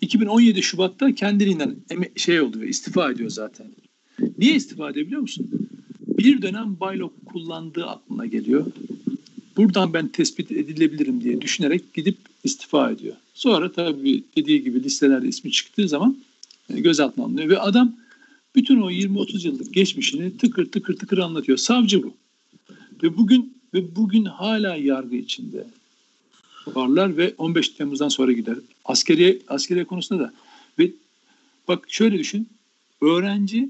[0.00, 1.76] 2017 Şubat'ta kendiliğinden
[2.16, 3.66] şey oluyor, istifa ediyor zaten.
[4.38, 5.50] Niye istifa ediyor biliyor musun?
[6.00, 8.66] Bir dönem Baylok kullandığı aklına geliyor.
[9.56, 13.16] Buradan ben tespit edilebilirim diye düşünerek gidip istifa ediyor.
[13.34, 16.16] Sonra tabii dediği gibi listelerde ismi çıktığı zaman
[16.74, 17.48] e, gözaltına alınıyor.
[17.48, 17.96] Ve adam
[18.54, 21.58] bütün o 20-30 yıllık geçmişini tıkır tıkır tıkır anlatıyor.
[21.58, 22.14] Savcı bu.
[23.02, 25.66] Ve bugün ve bugün hala yargı içinde
[26.66, 28.56] varlar ve 15 Temmuz'dan sonra gider.
[28.84, 30.32] Askeriye askeriye konusunda da
[30.78, 30.90] ve
[31.68, 32.48] bak şöyle düşün.
[33.00, 33.68] Öğrenci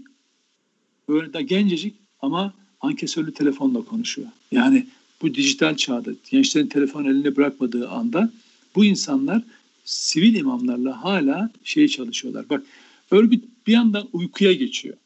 [1.09, 4.29] öğrenci gencecik ama ankesörlü telefonla konuşuyor.
[4.53, 4.87] Yani
[5.23, 8.31] bu dijital çağda gençlerin telefon eline bırakmadığı anda
[8.75, 9.43] bu insanlar
[9.85, 12.51] sivil imamlarla hala şey çalışıyorlar.
[12.51, 12.63] Bak
[13.11, 14.97] örgüt bir yandan uykuya geçiyor.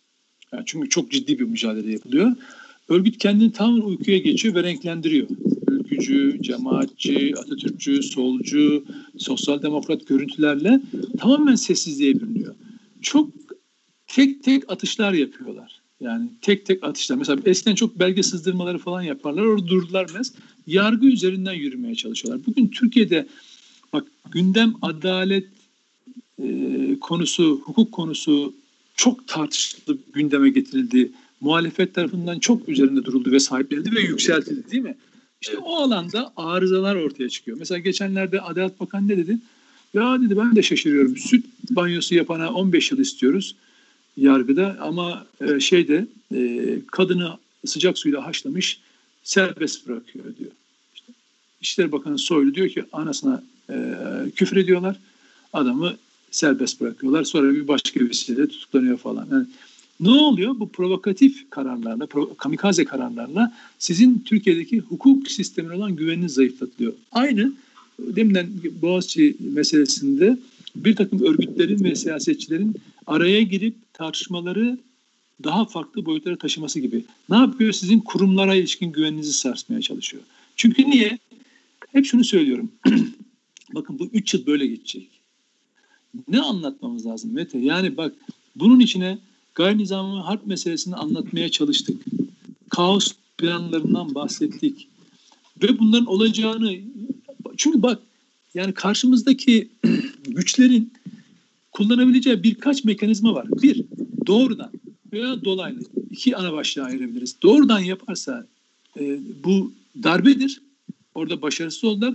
[0.53, 2.33] Yani çünkü çok ciddi bir mücadele yapılıyor.
[2.93, 5.29] Örgüt kendini tamamen uykuya geçiyor ve renklendiriyor.
[5.69, 8.85] Ülkücü, cemaatçi, Atatürkçü, solcu,
[9.19, 10.81] sosyal demokrat görüntülerle
[11.19, 12.55] tamamen sessizliğe bürünüyor.
[13.03, 13.31] Çok
[14.07, 15.81] tek tek atışlar yapıyorlar.
[16.01, 17.17] Yani tek tek atışlar.
[17.17, 19.43] Mesela eskiden çok belge sızdırmaları falan yaparlar.
[19.43, 20.33] Orada durdular mes.
[20.67, 22.47] Yargı üzerinden yürümeye çalışıyorlar.
[22.47, 23.27] Bugün Türkiye'de
[23.93, 25.49] bak gündem adalet
[26.43, 26.47] e,
[27.01, 28.55] konusu, hukuk konusu
[28.97, 31.13] çok tartışıldı, gündeme getirildi.
[31.43, 34.97] Muhalefet tarafından çok üzerinde duruldu ve sahiplendi ve yükseltildi değil mi?
[35.41, 37.59] İşte o alanda arızalar ortaya çıkıyor.
[37.59, 39.39] Mesela geçenlerde Adalet Bakanı ne dedi?
[39.95, 41.17] Ya dedi ben de şaşırıyorum.
[41.17, 43.55] Süt banyosu yapana 15 yıl istiyoruz
[44.17, 48.81] yargıda ama e, şeyde e, kadını sıcak suyla haşlamış
[49.23, 50.51] serbest bırakıyor diyor.
[50.95, 51.13] İşte
[51.61, 53.97] İşleri Bakanı Soylu diyor ki anasına e,
[54.37, 54.97] küfür ediyorlar.
[55.53, 55.97] Adamı
[56.31, 57.25] serbest bırakıyorlar.
[57.25, 59.29] Sonra bir başka vesileyle tutuklanıyor falan.
[59.33, 59.47] Yani
[60.03, 60.61] ne oluyor?
[60.61, 66.93] Bu provokatif kararlarla, kamikaze kararlarla sizin Türkiye'deki hukuk sistemine olan güveniniz zayıflatılıyor.
[67.13, 67.53] Aynı
[67.99, 68.49] deminden
[68.83, 70.39] Boğaziçi meselesinde
[70.77, 72.75] bir takım örgütlerin ve siyasetçilerin
[73.07, 74.79] araya girip tartışmaları
[75.45, 77.05] daha farklı boyutlara taşıması gibi.
[77.31, 77.73] Ne yapıyor?
[77.73, 80.23] Sizin kurumlara ilişkin güveninizi sarsmaya çalışıyor.
[80.57, 81.19] Çünkü niye?
[81.93, 82.73] Hep şunu söylüyorum.
[83.75, 85.09] Bakın bu üç yıl böyle geçecek.
[86.29, 87.59] Ne anlatmamız lazım Mete?
[87.59, 88.15] Yani bak
[88.57, 89.19] bunun içine
[89.55, 92.03] gayri nizami harp meselesini anlatmaya çalıştık.
[92.71, 94.89] Kaos planlarından bahsettik.
[95.63, 96.77] Ve bunların olacağını
[97.57, 98.03] çünkü bak
[98.55, 99.69] yani karşımızdaki
[100.29, 100.93] güçlerin
[101.73, 103.47] kullanabileceği birkaç mekanizma var.
[103.63, 103.85] Bir,
[104.27, 104.71] doğrudan
[105.13, 105.81] veya dolaylı.
[106.11, 107.37] iki ana başlığa ayırabiliriz.
[107.43, 108.47] Doğrudan yaparsa
[109.01, 109.73] e, bu
[110.03, 110.61] darbedir.
[111.15, 112.15] Orada başarısız oldular.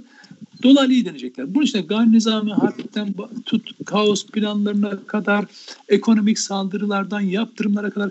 [0.64, 1.56] Dolaylı deneyecekler.
[1.56, 3.14] Bunun için gayri nizami harpten
[3.46, 5.46] tut kaos planlarına kadar
[5.90, 8.10] ekonomik saldırılardan yaptırımlara kadar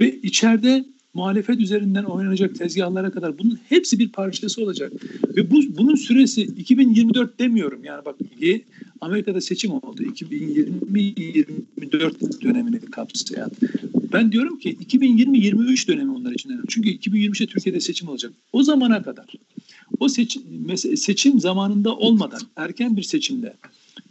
[0.00, 0.84] ve içeride
[1.14, 4.92] muhalefet üzerinden oynanacak tezgahlara kadar bunun hepsi bir parçası olacak.
[5.36, 7.84] Ve bu bunun süresi 2024 demiyorum.
[7.84, 8.16] Yani bak
[9.00, 10.02] Amerika'da seçim oldu.
[10.02, 13.50] 2020-24 dönemini kapsayan.
[14.12, 16.64] Ben diyorum ki 2020-23 dönemi onlar için önemli.
[16.68, 18.32] Çünkü 2023'te Türkiye'de seçim olacak.
[18.52, 19.26] O zamana kadar
[20.00, 20.42] o seçim,
[20.96, 23.54] seçim zamanında olmadan erken bir seçimde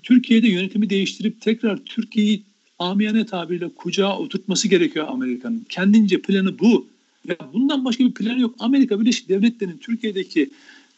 [0.03, 2.41] Türkiye'de yönetimi değiştirip tekrar Türkiye'yi
[2.79, 5.65] amiyane tabiriyle kucağa oturtması gerekiyor Amerika'nın.
[5.69, 6.87] Kendince planı bu.
[7.27, 8.55] Ya bundan başka bir plan yok.
[8.59, 10.49] Amerika Birleşik Devletleri'nin Türkiye'deki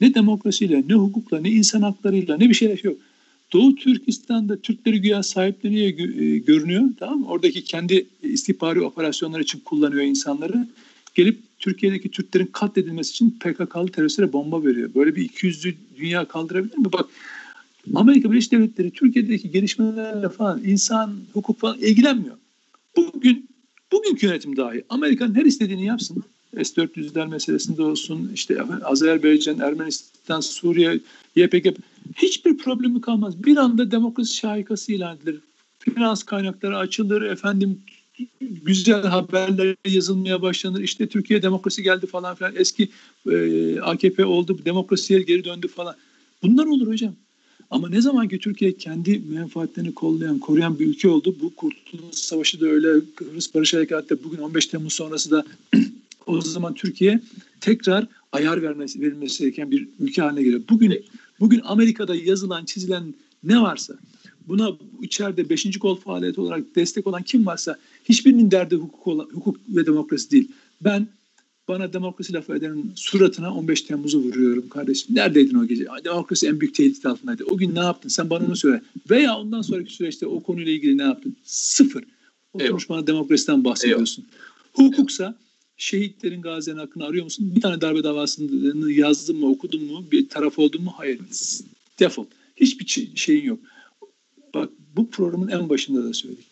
[0.01, 2.97] ne demokrasiyle, ne hukukla, ne insan haklarıyla, ne bir şeyler yok.
[3.53, 5.89] Doğu Türkistan'da Türkleri güya sahipleniyor
[6.39, 6.89] görünüyor.
[6.99, 7.27] Tamam mı?
[7.27, 10.67] Oradaki kendi istihbari operasyonlar için kullanıyor insanları.
[11.15, 14.89] Gelip Türkiye'deki Türklerin katledilmesi için PKK'lı teröristlere bomba veriyor.
[14.95, 16.93] Böyle bir 200'lü dünya kaldırabilir mi?
[16.93, 17.09] Bak
[17.95, 22.35] Amerika Birleşik Devletleri Türkiye'deki gelişmelerle falan insan, hukuk falan ilgilenmiyor.
[22.95, 23.49] Bugün
[23.91, 26.23] bugünkü yönetim dahi Amerika'nın her istediğini yapsın.
[26.53, 30.99] S-400'ler meselesinde olsun, işte Azerbaycan, Ermenistan, Suriye,
[31.35, 31.67] YPG
[32.15, 33.43] hiçbir problemi kalmaz.
[33.43, 35.39] Bir anda demokrasi şahikası ilan edilir.
[35.79, 37.81] Finans kaynakları açılır, efendim
[38.41, 40.81] güzel haberler yazılmaya başlanır.
[40.81, 42.53] İşte Türkiye demokrasi geldi falan filan.
[42.55, 42.89] Eski
[43.31, 45.95] e, AKP oldu, demokrasiye geri döndü falan.
[46.43, 47.15] Bunlar olur hocam.
[47.69, 51.35] Ama ne zaman ki Türkiye kendi menfaatlerini kollayan, koruyan bir ülke oldu.
[51.41, 55.45] Bu Kurtuluş Savaşı da öyle, Kıbrıs Barış Harekatı'da bugün 15 Temmuz sonrası da
[56.27, 57.19] o zaman Türkiye
[57.61, 60.61] tekrar ayar vermesi, verilmesi gereken bir ülke haline geliyor.
[60.69, 61.05] Bugün
[61.39, 63.13] bugün Amerika'da yazılan, çizilen
[63.43, 63.93] ne varsa
[64.49, 65.79] buna içeride 5.
[65.79, 67.77] kol faaliyeti olarak destek olan kim varsa
[68.09, 70.51] hiçbirinin derdi hukuk, olan, hukuk ve demokrasi değil.
[70.81, 71.07] Ben
[71.67, 75.15] bana demokrasi lafı edenin suratına 15 Temmuz'u vuruyorum kardeşim.
[75.15, 75.85] Neredeydin o gece?
[76.05, 77.43] Demokrasi en büyük tehdit altındaydı.
[77.43, 78.09] O gün ne yaptın?
[78.09, 78.81] Sen bana onu söyle.
[79.09, 81.35] Veya ondan sonraki süreçte o konuyla ilgili ne yaptın?
[81.43, 82.03] Sıfır.
[82.53, 82.89] Oturmuş evet.
[82.89, 84.25] bana demokrasiden bahsediyorsun.
[84.29, 84.39] Evet.
[84.73, 85.35] Hukuksa
[85.77, 87.55] şehitlerin gazilerin hakkını arıyor musun?
[87.55, 90.93] Bir tane darbe davasını yazdın mı, okudun mu, bir taraf oldun mu?
[90.97, 91.19] Hayır.
[91.99, 92.25] Defol.
[92.55, 93.59] Hiçbir şeyin yok.
[94.53, 96.45] Bak bu programın en başında da söyledik.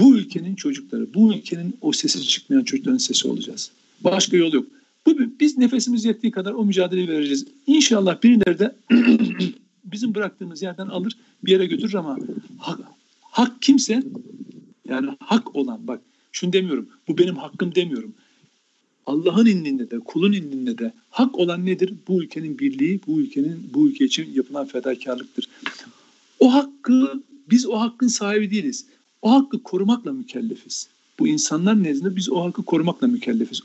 [0.00, 3.70] Bu ülkenin çocukları, bu ülkenin o sesi çıkmayan çocukların sesi olacağız.
[4.00, 4.66] Başka yol yok.
[5.06, 7.46] Bu, biz nefesimiz yettiği kadar o mücadeleyi vereceğiz.
[7.66, 8.76] İnşallah birileri de
[9.84, 12.18] bizim bıraktığımız yerden alır bir yere götürür ama
[12.58, 12.80] hak,
[13.20, 14.02] hak kimse
[14.88, 16.00] yani hak olan bak
[16.32, 18.14] şunu demiyorum bu benim hakkım demiyorum.
[19.06, 21.94] Allah'ın indinde de kulun indinde de hak olan nedir?
[22.08, 25.48] Bu ülkenin birliği, bu ülkenin bu ülke için yapılan fedakarlıktır.
[26.38, 28.86] O hakkı biz o hakkın sahibi değiliz.
[29.22, 30.88] O hakkı korumakla mükellefiz.
[31.18, 33.60] Bu insanlar nezdinde biz o hakkı korumakla mükellefiz.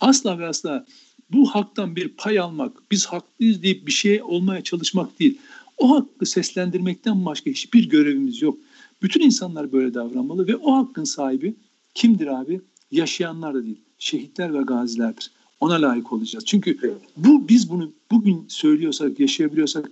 [0.00, 0.86] Asla ve asla
[1.32, 5.38] bu haktan bir pay almak, biz haklıyız deyip bir şey olmaya çalışmak değil.
[5.78, 8.58] O hakkı seslendirmekten başka hiçbir görevimiz yok.
[9.02, 11.54] Bütün insanlar böyle davranmalı ve o hakkın sahibi
[11.94, 12.60] kimdir abi?
[12.90, 15.30] Yaşayanlar da değil, şehitler ve gazilerdir.
[15.60, 16.44] Ona layık olacağız.
[16.44, 19.90] Çünkü bu biz bunu bugün söylüyorsak, yaşayabiliyorsak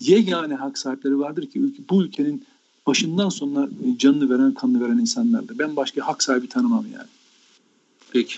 [0.00, 2.44] yegane hak sahipleri vardır ki bu ülkenin
[2.86, 5.58] başından sonuna canını veren, kanını veren insanlardır.
[5.58, 7.08] Ben başka hak sahibi tanımam yani.
[8.10, 8.34] Peki.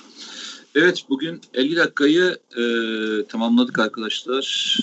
[0.74, 2.62] Evet bugün 50 dakikayı e,
[3.28, 4.76] tamamladık arkadaşlar.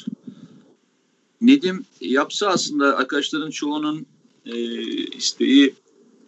[1.41, 4.05] Nedim yapsa aslında arkadaşların çoğunun
[4.45, 4.57] e,
[5.17, 5.73] isteği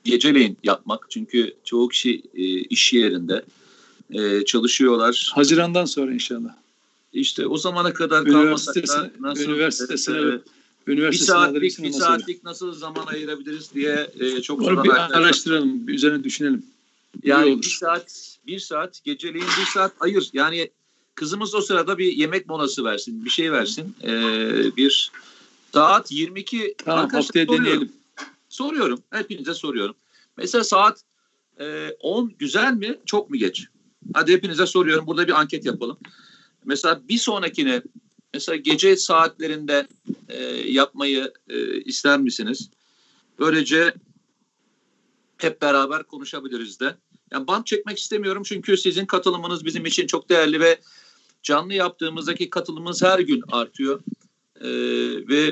[0.04, 1.08] geceleyin yapmak.
[1.10, 3.46] Çünkü çoğu kişi e, iş yerinde
[4.12, 5.32] e, çalışıyorlar.
[5.36, 6.56] Hazirandan sonra inşallah.
[7.14, 10.40] İşte o zamana kadar kalmasak da nasıl üniversitesine e,
[10.88, 16.24] bir saatlik bir saatlik nasıl zaman ayırabiliriz diye e, çok Onu bir araştıralım, bir üzerine
[16.24, 16.66] düşünelim.
[17.24, 20.30] Yani bir saat, bir saat geceleyin bir saat ayır.
[20.34, 20.70] Yani
[21.16, 23.96] kızımız o sırada bir yemek molası versin, bir şey versin.
[24.04, 25.12] Ee, bir
[25.74, 26.76] saat 22.
[26.86, 27.66] Tamam haftaya soruyorum.
[27.66, 27.92] deneyelim.
[28.50, 29.96] Soruyorum, hepinize soruyorum.
[30.38, 31.02] Mesela saat
[31.60, 33.66] e, 10 güzel mi, çok mu geç?
[34.14, 35.98] Hadi hepinize soruyorum, burada bir anket yapalım.
[36.66, 37.82] Mesela bir sonrakine,
[38.34, 39.88] mesela gece saatlerinde
[40.30, 42.70] e, yapmayı e, ister misiniz?
[43.40, 43.94] Böylece
[45.38, 46.96] hep beraber konuşabiliriz de.
[47.32, 50.80] Yani bant çekmek istemiyorum çünkü sizin katılımınız bizim için çok değerli ve
[51.44, 54.00] canlı yaptığımızdaki katılımımız her gün artıyor.
[54.62, 54.70] Ee,
[55.28, 55.44] ve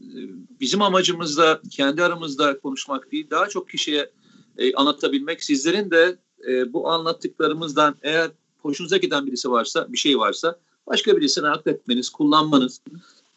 [0.00, 0.18] e,
[0.60, 4.10] bizim amacımız da kendi aramızda konuşmak değil, daha çok kişiye
[4.58, 5.44] e, anlatabilmek.
[5.44, 10.58] Sizlerin de e, bu anlattıklarımızdan eğer hoşunuza giden birisi varsa, bir şey varsa
[10.88, 12.80] başka birisine nakletmeniz, kullanmanız,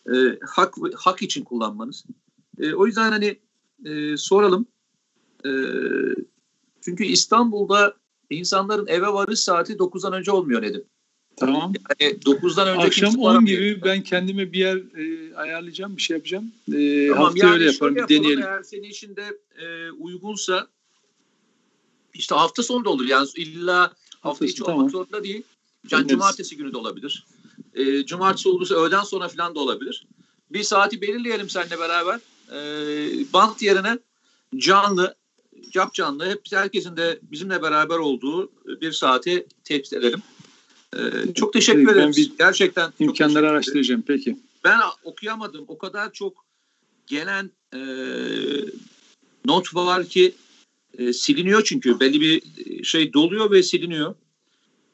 [0.07, 2.05] e, hak hak için kullanmanız.
[2.59, 3.39] E, o yüzden hani
[3.85, 4.65] e, soralım.
[5.45, 5.51] E,
[6.81, 7.93] çünkü İstanbul'da
[8.29, 10.83] insanların eve varış saati 9'dan önce olmuyor Nedim.
[11.35, 11.73] Tamam.
[11.99, 16.51] Yani 9'dan önce Akşam 10 gibi ben kendime bir yer e, ayarlayacağım, bir şey yapacağım.
[16.73, 18.43] E, tamam, hafta yani öyle yaparım, bir deneyelim.
[18.43, 20.67] Eğer senin için de e, uygunsa
[22.13, 23.05] işte hafta sonu da olur.
[23.05, 24.77] Yani illa hafta içi tamam.
[24.77, 25.43] olmak zorunda değil.
[25.91, 27.25] Yani cumartesi günü de olabilir.
[27.75, 30.05] E, cumartesi olursa öğleden sonra falan da olabilir.
[30.51, 32.19] Bir saati belirleyelim seninle beraber.
[32.51, 32.59] E,
[33.33, 33.99] bant yerine
[34.57, 35.15] canlı
[35.71, 38.51] cap canlı hep herkesin de bizimle beraber olduğu
[38.81, 40.21] bir saati tepsi edelim.
[40.95, 41.97] Ee, çok teşekkür ederim.
[41.97, 44.03] Ben bir Gerçekten imkanları araştıracağım.
[44.07, 44.37] Peki.
[44.63, 45.65] Ben okuyamadım.
[45.67, 46.45] O kadar çok
[47.07, 47.79] gelen e,
[49.45, 50.33] not var ki
[50.97, 52.41] e, siliniyor çünkü belli bir
[52.83, 54.15] şey doluyor ve siliniyor.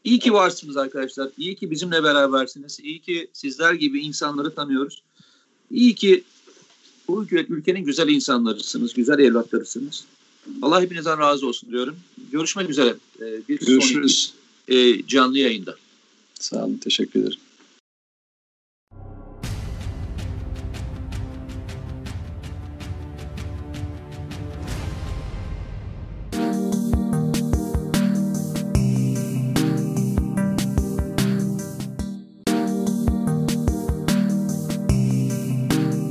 [0.07, 1.29] İyi ki varsınız arkadaşlar.
[1.37, 2.79] İyi ki bizimle berabersiniz.
[2.83, 5.01] İyi ki sizler gibi insanları tanıyoruz.
[5.71, 6.23] İyi ki
[7.07, 10.05] bu ülkenin güzel insanlarısınız, güzel evlatlarısınız.
[10.61, 11.95] Allah hepinizden razı olsun diyorum.
[12.31, 12.95] Görüşmek üzere.
[13.21, 14.33] Ee, bir Görüşürüz.
[14.67, 15.75] sonraki e, canlı yayında.
[16.39, 16.77] Sağ olun.
[16.77, 17.39] Teşekkür ederim.